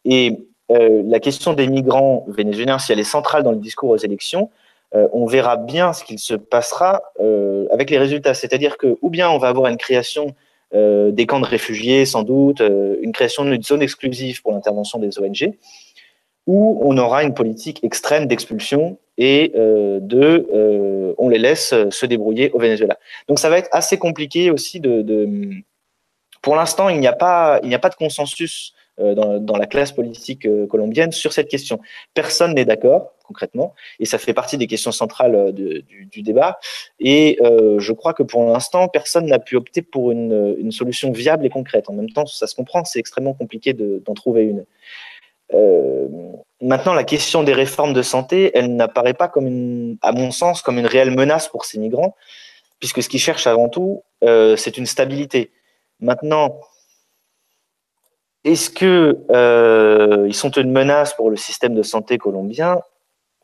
Et 0.04 0.40
euh, 0.72 1.02
la 1.06 1.20
question 1.20 1.52
des 1.52 1.68
migrants 1.68 2.24
vénézuéliens, 2.28 2.78
si 2.78 2.92
elle 2.92 3.00
est 3.00 3.04
centrale 3.04 3.42
dans 3.42 3.52
le 3.52 3.58
discours 3.58 3.90
aux 3.90 3.98
élections, 3.98 4.50
on 5.14 5.24
verra 5.24 5.56
bien 5.56 5.94
ce 5.94 6.04
qu'il 6.04 6.18
se 6.18 6.34
passera 6.34 7.00
avec 7.70 7.88
les 7.88 7.96
résultats. 7.96 8.34
C'est-à-dire 8.34 8.76
que, 8.76 8.98
ou 9.00 9.08
bien 9.08 9.30
on 9.30 9.38
va 9.38 9.48
avoir 9.48 9.68
une 9.68 9.78
création 9.78 10.34
euh, 10.74 11.10
des 11.10 11.26
camps 11.26 11.40
de 11.40 11.44
réfugiés 11.44 12.06
sans 12.06 12.22
doute, 12.22 12.62
euh, 12.62 12.96
une 13.02 13.12
création 13.12 13.44
d'une 13.44 13.62
zone 13.62 13.82
exclusive 13.82 14.40
pour 14.40 14.52
l'intervention 14.52 14.98
des 14.98 15.18
ONG, 15.18 15.52
où 16.46 16.80
on 16.82 16.96
aura 16.96 17.24
une 17.24 17.34
politique 17.34 17.84
extrême 17.84 18.24
d'expulsion 18.24 18.98
et 19.18 19.52
euh, 19.54 19.98
de 20.00 20.48
on 21.18 21.28
les 21.28 21.38
laisse 21.38 21.74
se 21.90 22.06
débrouiller 22.06 22.50
au 22.52 22.58
Venezuela. 22.58 22.98
Donc 23.28 23.38
ça 23.38 23.50
va 23.50 23.58
être 23.58 23.68
assez 23.70 23.98
compliqué 23.98 24.50
aussi 24.50 24.80
de, 24.80 25.02
de 25.02 25.28
pour 26.40 26.56
l'instant 26.56 26.88
il 26.88 26.98
n'y 27.00 27.06
a 27.06 27.12
pas 27.12 27.60
il 27.62 27.68
n'y 27.68 27.74
a 27.74 27.78
pas 27.78 27.90
de 27.90 27.94
consensus 27.94 28.72
euh, 29.02 29.38
dans, 29.38 29.56
la 29.56 29.66
classe 29.66 29.92
politique 29.92 30.46
euh, 30.46 30.66
colombienne 30.66 31.12
sur 31.12 31.32
cette 31.32 31.48
question. 31.48 31.80
Personne 32.14 32.54
n'est 32.54 32.64
d'accord 32.64 33.12
concrètement, 33.24 33.74
et 33.98 34.04
ça 34.04 34.18
fait 34.18 34.34
partie 34.34 34.58
des 34.58 34.66
questions 34.66 34.92
centrales 34.92 35.34
euh, 35.34 35.52
du, 35.52 36.22
débat. 36.22 36.58
Et 37.00 37.38
je 37.40 37.92
crois 37.92 38.12
que 38.12 38.22
pour 38.22 38.44
l'instant, 38.44 38.88
personne 38.88 39.26
n'a 39.26 39.38
pu 39.38 39.56
opter 39.56 39.82
pour 39.82 40.10
une, 40.10 40.70
solution 40.70 41.10
viable 41.12 41.46
et 41.46 41.50
concrète. 41.50 41.88
En 41.88 41.94
même 41.94 42.10
temps, 42.10 42.26
ça 42.26 42.46
se 42.46 42.54
comprend, 42.54 42.84
c'est 42.84 42.98
extrêmement 42.98 43.34
compliqué 43.34 43.72
d'en 43.72 44.14
trouver 44.14 44.44
une. 44.44 44.64
maintenant, 46.60 46.94
la 46.94 47.04
question 47.04 47.42
des 47.42 47.54
réformes 47.54 47.94
de 47.94 48.02
santé, 48.02 48.50
elle 48.54 48.76
n'apparaît 48.76 49.14
pas 49.14 49.28
comme 49.28 49.46
une, 49.46 49.96
à 50.02 50.12
mon 50.12 50.30
sens, 50.30 50.60
comme 50.62 50.78
une 50.78 50.86
réelle 50.86 51.10
menace 51.10 51.48
pour 51.48 51.64
ces 51.64 51.78
migrants, 51.78 52.14
puisque 52.80 53.02
ce 53.02 53.08
qu'ils 53.08 53.20
cherchent 53.20 53.46
avant 53.46 53.68
tout, 53.68 54.02
c'est 54.22 54.76
une 54.76 54.86
stabilité. 54.86 55.50
Maintenant, 56.00 56.60
est-ce 58.44 58.70
que 58.70 59.18
euh, 59.30 60.24
ils 60.26 60.34
sont 60.34 60.50
une 60.50 60.72
menace 60.72 61.14
pour 61.14 61.30
le 61.30 61.36
système 61.36 61.74
de 61.74 61.82
santé 61.82 62.18
colombien? 62.18 62.80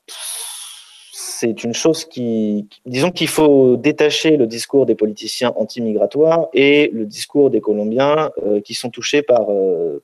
C'est 0.09 1.63
une 1.63 1.75
chose 1.75 2.05
qui, 2.05 2.69
disons 2.85 3.13
qu'il 3.13 3.29
faut 3.29 3.77
détacher 3.77 4.37
le 4.37 4.49
discours 4.49 4.87
des 4.87 4.97
politiciens 4.97 5.53
anti-migratoires 5.55 6.49
et 6.53 6.91
le 6.93 7.07
discours 7.07 7.51
des 7.51 7.61
Colombiens 7.61 8.31
euh, 8.45 8.61
qui 8.61 8.75
sont 8.75 8.91
touchés 8.91 9.23
par 9.23 9.47
euh, 9.51 10.03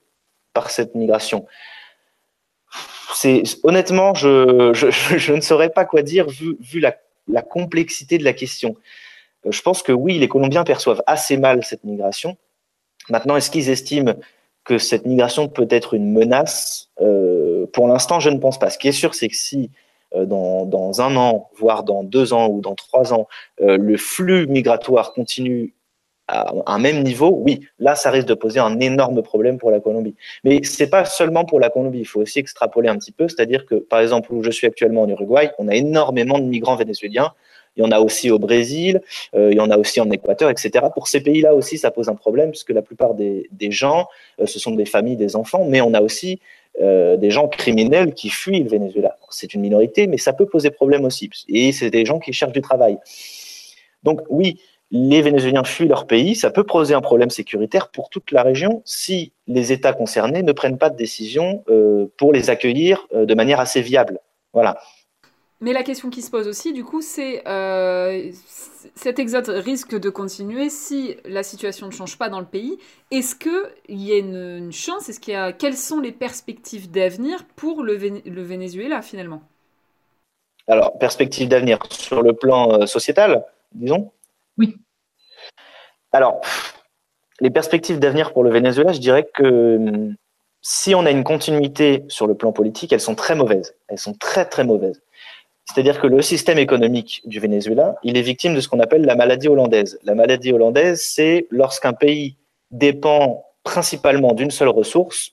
par 0.53 0.71
cette 0.71 0.95
migration. 0.95 1.47
C'est 3.15 3.43
honnêtement, 3.65 4.15
je, 4.15 4.73
je, 4.73 5.33
ne 5.33 5.41
saurais 5.41 5.71
pas 5.71 5.85
quoi 5.85 6.03
dire 6.03 6.29
vu, 6.29 6.57
vu 6.61 6.79
la, 6.79 6.97
la 7.27 7.43
complexité 7.43 8.19
de 8.19 8.25
la 8.25 8.33
question. 8.33 8.77
Je 9.49 9.61
pense 9.61 9.83
que 9.83 9.91
oui, 9.91 10.19
les 10.19 10.29
Colombiens 10.29 10.63
perçoivent 10.63 11.03
assez 11.07 11.37
mal 11.37 11.65
cette 11.65 11.83
migration. 11.83 12.37
Maintenant, 13.09 13.37
est-ce 13.37 13.51
qu'ils 13.51 13.69
estiment 13.69 14.15
que 14.65 14.79
cette 14.79 15.07
migration 15.07 15.49
peut 15.49 15.67
être 15.71 15.95
une 15.95 16.13
menace. 16.13 16.91
Euh, 17.01 17.67
pour 17.73 17.87
l'instant, 17.87 18.21
je 18.21 18.31
ne 18.31 18.39
pense 18.39 18.59
pas. 18.59 18.71
Ce 18.71 18.79
qui 18.79 18.89
est 18.89 18.93
sûr, 18.93 19.15
c'est 19.15 19.29
que 19.29 19.37
si 19.37 19.71
euh, 20.15 20.25
dans, 20.25 21.01
un 21.01 21.17
an, 21.17 21.51
voire 21.57 21.85
dans 21.85 22.03
deux 22.03 22.33
ans 22.33 22.49
ou 22.49 22.61
dans 22.61 22.75
trois 22.75 23.13
ans, 23.13 23.29
euh, 23.61 23.77
le 23.77 23.97
flux 23.97 24.47
migratoire 24.47 25.13
continue 25.13 25.75
à 26.27 26.55
un 26.67 26.79
même 26.79 27.03
niveau, 27.03 27.29
oui, 27.29 27.61
là, 27.79 27.95
ça 27.95 28.11
risque 28.11 28.29
de 28.29 28.35
poser 28.35 28.59
un 28.59 28.81
énorme 28.81 29.23
problème 29.23 29.59
pour 29.59 29.71
la 29.71 29.81
Colombie. 29.81 30.15
Mais 30.43 30.63
c'est 30.63 30.89
pas 30.89 31.05
seulement 31.05 31.45
pour 31.45 31.61
la 31.61 31.69
Colombie, 31.69 32.01
il 32.01 32.07
faut 32.07 32.23
aussi 32.23 32.39
extrapoler 32.39 32.89
un 32.89 32.97
petit 32.97 33.13
peu, 33.13 33.29
c'est-à-dire 33.29 33.67
que, 33.67 33.75
par 33.75 34.01
exemple, 34.01 34.33
où 34.33 34.43
je 34.43 34.51
suis 34.51 34.67
actuellement 34.67 35.03
en 35.03 35.09
Uruguay, 35.09 35.51
on 35.59 35.69
a 35.69 35.75
énormément 35.75 36.39
de 36.39 36.45
migrants 36.45 36.77
vénézuéliens 36.77 37.35
il 37.77 37.83
y 37.83 37.87
en 37.87 37.91
a 37.91 37.99
aussi 37.99 38.31
au 38.31 38.39
Brésil, 38.39 39.01
euh, 39.35 39.51
il 39.51 39.57
y 39.57 39.61
en 39.61 39.71
a 39.71 39.77
aussi 39.77 40.01
en 40.01 40.11
Équateur, 40.11 40.51
etc. 40.51 40.87
Pour 40.93 41.09
ces 41.09 41.21
pays-là 41.21 41.55
aussi, 41.55 41.79
ça 41.79 41.91
pose 41.91 42.09
un 42.09 42.15
problème, 42.15 42.51
puisque 42.51 42.71
la 42.71 42.83
plupart 42.83 43.15
des, 43.15 43.49
gens, 43.71 44.07
euh, 44.41 44.47
ce 44.47 44.59
sont 44.59 44.73
des 44.73 44.85
familles, 44.85 45.17
des 45.17 45.37
enfants, 45.37 45.65
mais 45.69 45.81
on 45.81 45.95
a 45.95 46.01
aussi 46.01 46.41
euh, 46.81 47.17
des 47.17 47.31
gens 47.31 47.49
criminels 47.49 48.15
qui 48.15 48.29
fuient 48.29 48.63
le 48.63 48.69
Venezuela. 48.69 49.19
C'est 49.31 49.55
une 49.55 49.61
minorité, 49.61 50.07
mais 50.07 50.19
ça 50.19 50.33
peut 50.33 50.47
poser 50.47 50.71
problème 50.71 51.05
aussi. 51.05 51.31
Et 51.49 51.73
c'est 51.73 51.91
des 51.91 52.05
gens 52.05 52.19
qui 52.19 52.33
cherchent 52.33 52.53
du 52.53 52.63
travail. 52.63 52.99
Donc 54.03 54.21
oui, 54.29 54.61
les 54.91 55.23
Vénézuéliens 55.23 55.65
fuient 55.65 55.89
leur 55.89 56.07
pays, 56.07 56.37
ça 56.37 56.51
peut 56.51 56.63
poser 56.63 56.95
un 56.95 57.01
problème 57.01 57.31
sécuritaire 57.31 57.89
pour 57.89 58.11
toute 58.11 58.31
la 58.31 58.43
région 58.43 58.83
si 58.85 59.33
les 59.49 59.73
États 59.73 59.93
concernés 59.93 60.43
ne 60.43 60.53
prennent 60.53 60.79
pas 60.79 60.91
de 60.91 60.97
décision 60.97 61.65
pour 62.17 62.33
les 62.33 62.51
accueillir 62.51 63.09
de 63.13 63.35
manière 63.35 63.59
assez 63.59 63.81
viable. 63.81 64.21
Voilà. 64.53 64.79
Mais 65.65 65.73
la 65.73 65.83
question 65.83 66.11
qui 66.11 66.21
se 66.21 66.31
pose 66.31 66.47
aussi, 66.47 66.75
du 66.75 66.85
coup, 66.85 67.01
c'est 67.01 67.43
euh, 67.49 68.31
cet 68.97 69.19
exode 69.19 69.49
risque 69.49 69.99
de 69.99 70.11
continuer 70.11 70.69
si 70.69 71.17
la 71.25 71.43
situation 71.43 71.87
ne 71.87 71.91
change 71.91 72.19
pas 72.19 72.29
dans 72.29 72.41
le 72.41 72.45
pays. 72.45 72.79
Est-ce 73.11 73.35
qu'il 73.35 73.63
y 73.89 74.13
a 74.13 74.19
une, 74.19 74.71
chance 74.73 75.09
Est-ce 75.09 75.19
qu'il 75.19 75.33
y 75.33 75.37
a 75.39 75.55
quelles 75.55 75.79
sont 75.79 76.01
les 76.01 76.13
perspectives 76.13 76.91
d'avenir 76.91 77.47
pour 77.57 77.83
le, 77.83 77.97
le, 77.97 78.43
Venezuela 78.43 79.01
finalement? 79.01 79.41
Alors, 80.69 80.99
perspectives 80.99 81.49
d'avenir 81.49 81.79
sur 81.89 82.21
le 82.21 82.35
plan 82.35 82.83
euh, 82.83 82.85
sociétal, 82.85 83.43
disons? 83.73 84.13
Oui. 84.59 84.77
Alors, 86.13 86.43
les 87.41 87.51
perspectives 87.51 87.99
d'avenir 87.99 88.35
pour 88.35 88.45
le 88.45 88.51
Venezuela, 88.51 88.93
je 88.93 89.01
dirais 89.01 89.27
que 89.33 89.77
hum, 89.77 90.15
si 90.61 90.95
on 90.95 91.07
a 91.07 91.11
une 91.11 91.25
continuité 91.25 92.05
sur 92.09 92.27
le 92.27 92.35
plan 92.35 92.53
politique, 92.53 92.93
elles 92.93 93.01
sont 93.01 93.15
très 93.15 93.35
mauvaises. 93.35 93.75
Elles 93.89 93.99
sont 93.99 94.13
très 94.13 94.45
très 94.45 94.65
mauvaises. 94.65 95.03
C'est-à-dire 95.65 96.01
que 96.01 96.07
le 96.07 96.21
système 96.21 96.59
économique 96.59 97.23
du 97.25 97.41
Venezuela, 97.41 97.97
il 98.03 98.17
est 98.17 98.23
victime 98.23 98.55
de 98.55 98.61
ce 98.61 98.69
qu'on 98.69 98.81
appelle 98.81 99.03
la 99.03 99.17
maladie 99.17 99.49
hollandaise. 99.49 99.99
La 100.05 100.15
maladie 100.15 100.53
hollandaise, 100.53 101.03
c'est 101.03 101.47
lorsqu'un 101.51 101.95
pays 101.95 102.37
dépend 102.71 103.47
principalement 103.63 104.35
d'une 104.35 104.51
seule 104.51 104.69
ressource. 104.69 105.33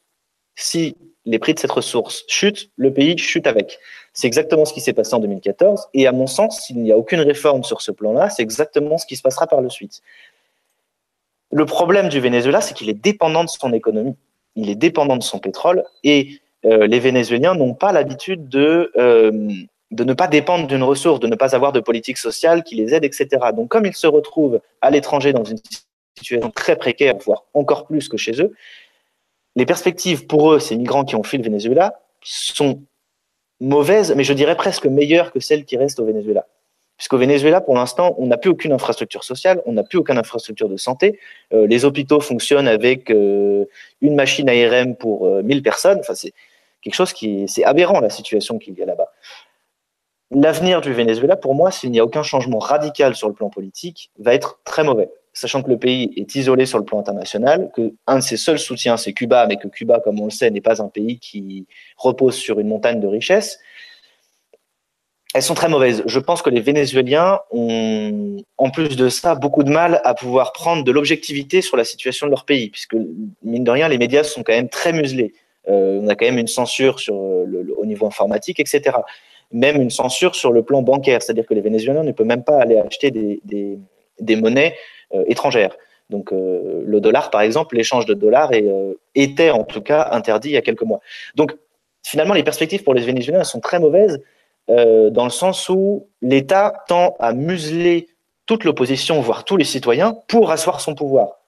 Si 0.56 0.96
les 1.26 1.38
prix 1.38 1.54
de 1.54 1.60
cette 1.60 1.72
ressource 1.72 2.24
chutent, 2.28 2.72
le 2.78 2.94
pays 2.94 3.18
chute 3.18 3.46
avec. 3.46 3.78
C'est 4.14 4.28
exactement 4.28 4.66
ce 4.66 4.74
qui 4.74 4.82
s'est 4.82 4.94
passé 4.94 5.14
en 5.14 5.20
2014. 5.20 5.90
Et 5.94 6.08
à 6.08 6.12
mon 6.12 6.28
sens, 6.28 6.62
s'il 6.62 6.82
n'y 6.82 6.92
a 6.92 6.98
aucune 6.98 7.20
réforme 7.20 7.64
sur 7.64 7.82
ce 7.82 7.92
plan-là, 7.92 8.30
c'est 8.30 8.42
exactement 8.42 8.98
ce 8.98 9.06
qui 9.06 9.18
se 9.18 9.22
passera 9.22 9.48
par 9.48 9.62
la 9.62 9.70
suite. 9.70 10.02
Le 11.52 11.66
problème 11.66 12.10
du 12.10 12.20
Venezuela, 12.20 12.62
c'est 12.62 12.74
qu'il 12.74 12.90
est 12.90 12.94
dépendant 12.94 13.44
de 13.44 13.50
son 13.50 13.74
économie. 13.74 14.16
Il 14.56 14.70
est 14.70 14.76
dépendant 14.76 15.18
de 15.18 15.24
son 15.24 15.40
pétrole. 15.40 15.84
Et 16.04 16.40
euh, 16.66 16.88
les 16.88 17.00
Vénézuéliens 17.00 17.56
n'ont 17.56 17.74
pas 17.74 17.92
l'habitude 17.92 18.48
de, 18.48 18.92
euh, 18.96 19.50
de 19.92 20.04
ne 20.04 20.14
pas 20.14 20.28
dépendre 20.28 20.68
d'une 20.68 20.84
ressource, 20.84 21.20
de 21.20 21.28
ne 21.28 21.36
pas 21.36 21.56
avoir 21.56 21.72
de 21.74 21.80
politique 21.80 22.18
sociale 22.18 22.64
qui 22.64 22.76
les 22.76 22.94
aide, 22.94 23.04
etc. 23.04 23.28
Donc, 23.54 23.70
comme 23.70 23.86
ils 23.86 23.96
se 23.96 24.08
retrouvent 24.08 24.62
à 24.82 24.90
l'étranger 24.90 25.34
dans 25.34 25.44
une 25.44 25.60
situation 26.18 26.50
très 26.52 26.78
précaire, 26.78 27.16
voire 27.24 27.44
encore 27.54 27.86
plus 27.86 28.08
que 28.08 28.18
chez 28.18 28.42
eux, 28.42 28.54
les 29.56 29.66
perspectives 29.66 30.28
pour 30.28 30.54
eux, 30.54 30.60
ces 30.60 30.78
migrants 30.78 31.04
qui 31.04 31.16
ont 31.16 31.24
fui 31.24 31.38
le 31.38 31.44
Venezuela, 31.44 32.02
sont 32.22 32.82
mauvaises, 33.60 34.14
mais 34.16 34.24
je 34.24 34.34
dirais 34.34 34.56
presque 34.56 34.86
meilleures 34.86 35.32
que 35.32 35.40
celles 35.40 35.66
qui 35.66 35.78
restent 35.78 36.00
au 36.00 36.06
Venezuela. 36.06 36.48
Puisqu'au 36.98 37.18
Venezuela, 37.18 37.62
pour 37.62 37.74
l'instant, 37.74 38.16
on 38.20 38.28
n'a 38.28 38.38
plus 38.38 38.52
aucune 38.52 38.72
infrastructure 38.72 39.24
sociale, 39.24 39.62
on 39.66 39.74
n'a 39.74 39.84
plus 39.84 39.98
aucune 39.98 40.20
infrastructure 40.20 40.70
de 40.70 40.78
santé. 40.78 41.20
Euh, 41.52 41.66
les 41.66 41.84
hôpitaux 41.84 42.20
fonctionnent 42.20 42.68
avec 42.68 43.10
euh, 43.10 43.66
une 44.02 44.14
machine 44.16 44.48
ARM 44.48 44.96
pour 44.96 45.28
1000 45.28 45.58
euh, 45.58 45.62
personnes. 45.62 45.98
Enfin, 46.00 46.14
c'est 46.14 46.34
quelque 46.84 46.94
chose 46.94 47.12
qui 47.12 47.48
c'est 47.48 47.64
aberrant 47.64 48.00
la 48.02 48.12
situation 48.12 48.60
qu'il 48.60 48.76
y 48.76 48.84
a 48.84 48.86
là-bas. 48.86 49.11
L'avenir 50.32 50.82
du 50.82 50.94
Venezuela, 50.94 51.36
pour 51.36 51.56
moi, 51.56 51.72
s'il 51.72 51.92
n'y 51.92 52.00
a 52.00 52.06
aucun 52.06 52.24
changement 52.24 52.60
radical 52.60 53.16
sur 53.16 53.28
le 53.28 53.34
plan 53.34 53.50
politique, 53.50 54.12
va 54.18 54.34
être 54.34 54.60
très 54.64 54.84
mauvais 54.84 55.10
sachant 55.34 55.64
que 55.64 55.70
le 55.70 55.78
pays 55.78 56.12
est 56.18 56.36
isolé 56.36 56.66
sur 56.66 56.78
le 56.78 56.86
plan 56.86 57.00
international, 57.00 57.72
que 57.76 57.94
un 58.08 58.18
de 58.18 58.24
ses 58.24 58.38
seuls 58.38 58.60
soutiens, 58.60 58.98
c'est 58.98 59.14
Cuba, 59.14 59.46
mais 59.48 59.58
que 59.58 59.68
Cuba, 59.68 60.00
comme 60.00 60.20
on 60.20 60.26
le 60.26 60.32
sait, 60.32 60.50
n'est 60.50 60.62
pas 60.62 60.82
un 60.82 60.90
pays 60.90 61.20
qui 61.20 61.66
repose 61.98 62.36
sur 62.36 62.60
une 62.60 62.68
montagne 62.68 63.00
de 63.00 63.08
richesses, 63.08 63.60
elles 65.34 65.44
sont 65.44 65.54
très 65.54 65.70
mauvaises. 65.70 66.04
Je 66.06 66.20
pense 66.20 66.42
que 66.42 66.50
les 66.50 66.60
Vénézuéliens 66.60 67.40
ont, 67.52 68.38
en 68.58 68.70
plus 68.70 68.98
de 68.98 69.08
ça, 69.08 69.36
beaucoup 69.36 69.64
de 69.64 69.72
mal 69.72 70.02
à 70.04 70.14
pouvoir 70.14 70.52
prendre 70.52 70.84
de 70.84 70.92
l'objectivité 70.92 71.62
sur 71.62 71.78
la 71.78 71.86
situation 71.86 72.26
de 72.26 72.32
leur 72.32 72.44
pays, 72.44 72.70
puisque, 72.70 72.98
mine 73.42 73.64
de 73.64 73.72
rien, 73.72 73.88
les 73.88 73.98
médias 73.98 74.26
sont 74.26 74.44
quand 74.44 74.54
même 74.54 74.68
très 74.68 74.92
muselés. 74.92 75.34
Euh, 75.70 76.02
on 76.02 76.08
a 76.10 76.16
quand 76.16 76.26
même 76.26 76.40
une 76.40 76.48
censure 76.48 77.00
sur 77.00 77.16
le, 77.16 77.74
au 77.78 77.86
niveau 77.86 78.06
informatique, 78.08 78.60
etc. 78.60 78.98
Même 79.52 79.82
une 79.82 79.90
censure 79.90 80.36
sur 80.36 80.52
le 80.52 80.64
plan 80.64 80.82
bancaire, 80.82 81.22
c'est-à-dire 81.22 81.46
que 81.46 81.54
les 81.54 81.62
Vénézuéliens 81.62 82.04
ne 82.04 82.12
peuvent 82.12 82.28
même 82.28 82.44
pas 82.44 82.60
aller 82.60 82.78
acheter 82.78 83.12
des, 83.12 84.36
monnaies 84.36 84.76
euh, 85.14 85.24
étrangères. 85.28 85.76
Donc 86.10 86.32
euh, 86.32 86.84
le 86.86 87.00
dollar, 87.02 87.30
par 87.30 87.42
exemple, 87.42 87.76
l'échange 87.76 88.06
de 88.06 88.14
dollars 88.14 88.52
euh, 88.54 88.94
était 89.16 89.50
en 89.50 89.64
tout 89.64 89.82
cas 89.82 90.10
interdit 90.12 90.50
il 90.50 90.54
y 90.54 90.58
a 90.58 90.62
quelques 90.62 90.84
mois. 90.84 91.00
Donc 91.36 91.56
finalement, 92.04 92.34
les 92.34 92.44
perspectives 92.44 92.84
pour 92.84 92.94
les 92.94 93.02
Vénézuéliens 93.02 93.44
sont 93.44 93.60
très 93.60 93.80
mauvaises 93.80 94.22
dans 94.68 95.26
le 95.26 95.32
sens 95.32 95.68
où 95.68 96.08
l'État 96.22 96.86
tend 96.88 97.18
à 97.20 97.34
museler 97.34 98.08
toute 98.46 98.64
l'opposition, 98.64 99.20
voire 99.20 99.44
tous 99.44 99.58
les 99.58 99.66
citoyens, 99.66 100.16
pour 100.30 100.50
asseoir 100.50 100.80
son 100.80 100.96
pouvoir. 100.96 101.40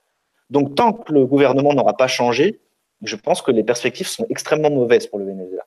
Donc 0.50 0.76
tant 0.76 0.92
que 0.92 1.14
le 1.14 1.26
gouvernement 1.26 1.74
n'aura 1.74 1.96
pas 1.96 2.08
changé, 2.08 2.60
je 3.02 3.16
pense 3.16 3.42
que 3.42 3.52
les 3.52 3.64
perspectives 3.64 4.08
sont 4.08 4.26
extrêmement 4.30 4.70
mauvaises 4.70 5.08
pour 5.08 5.20
le 5.20 5.26
Venezuela. 5.26 5.64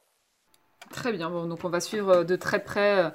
Très 0.90 1.12
bien, 1.12 1.30
donc 1.30 1.64
on 1.64 1.68
va 1.68 1.80
suivre 1.80 2.24
de 2.24 2.36
très 2.36 2.62
près 2.62 2.98
euh, 2.98 3.10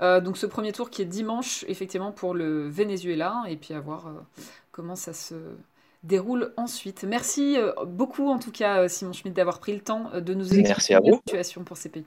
euh, 0.00 0.20
donc 0.20 0.36
ce 0.36 0.46
premier 0.46 0.72
tour 0.72 0.90
qui 0.90 1.02
est 1.02 1.06
dimanche, 1.06 1.64
effectivement, 1.68 2.12
pour 2.12 2.34
le 2.34 2.68
Venezuela, 2.68 3.42
et 3.48 3.56
puis 3.56 3.74
à 3.74 3.80
voir 3.80 4.06
euh, 4.06 4.12
comment 4.70 4.96
ça 4.96 5.12
se 5.12 5.34
déroule 6.02 6.52
ensuite. 6.56 7.04
Merci 7.04 7.56
beaucoup, 7.86 8.28
en 8.28 8.38
tout 8.38 8.52
cas, 8.52 8.88
Simon 8.88 9.12
Schmidt, 9.12 9.34
d'avoir 9.34 9.58
pris 9.58 9.72
le 9.72 9.80
temps 9.80 10.10
de 10.14 10.34
nous 10.34 10.54
expliquer 10.54 10.94
la 10.94 11.12
situation 11.16 11.64
pour 11.64 11.76
ces 11.76 11.88
pays. 11.88 12.06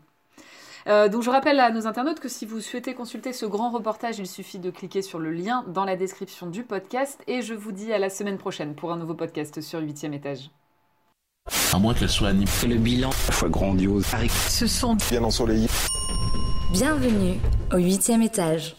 donc 0.85 1.21
je 1.21 1.29
rappelle 1.29 1.59
à 1.59 1.69
nos 1.69 1.85
internautes 1.85 2.21
que 2.21 2.29
si 2.29 2.45
vous 2.45 2.61
souhaitez 2.61 2.93
consulter 2.93 3.33
ce 3.33 3.45
grand 3.45 3.71
reportage, 3.71 4.19
il 4.19 4.27
suffit 4.27 4.59
de 4.59 4.71
cliquer 4.71 5.01
sur 5.01 5.19
le 5.19 5.31
lien 5.31 5.65
dans 5.67 5.83
la 5.83 5.97
description 5.97 6.47
du 6.47 6.63
podcast, 6.63 7.21
et 7.27 7.41
je 7.41 7.53
vous 7.53 7.73
dis 7.73 7.91
à 7.91 7.99
la 7.99 8.09
semaine 8.09 8.37
prochaine 8.37 8.73
pour 8.73 8.93
un 8.93 8.97
nouveau 8.97 9.15
podcast 9.15 9.59
sur 9.59 9.79
8 9.79 10.05
étage. 10.05 10.49
À 11.71 11.77
moins 11.77 11.93
qu'elle 11.93 12.09
soit 12.09 12.29
animée. 12.29 12.47
Le 12.67 12.77
bilan, 12.77 13.11
fois 13.11 13.49
grandiose. 13.49 14.05
Ce 14.49 14.67
sont 14.67 14.97
bien 15.09 15.23
ensoleillés. 15.23 15.69
Bienvenue 16.73 17.39
au 17.71 17.77
huitième 17.77 18.21
étage. 18.21 18.75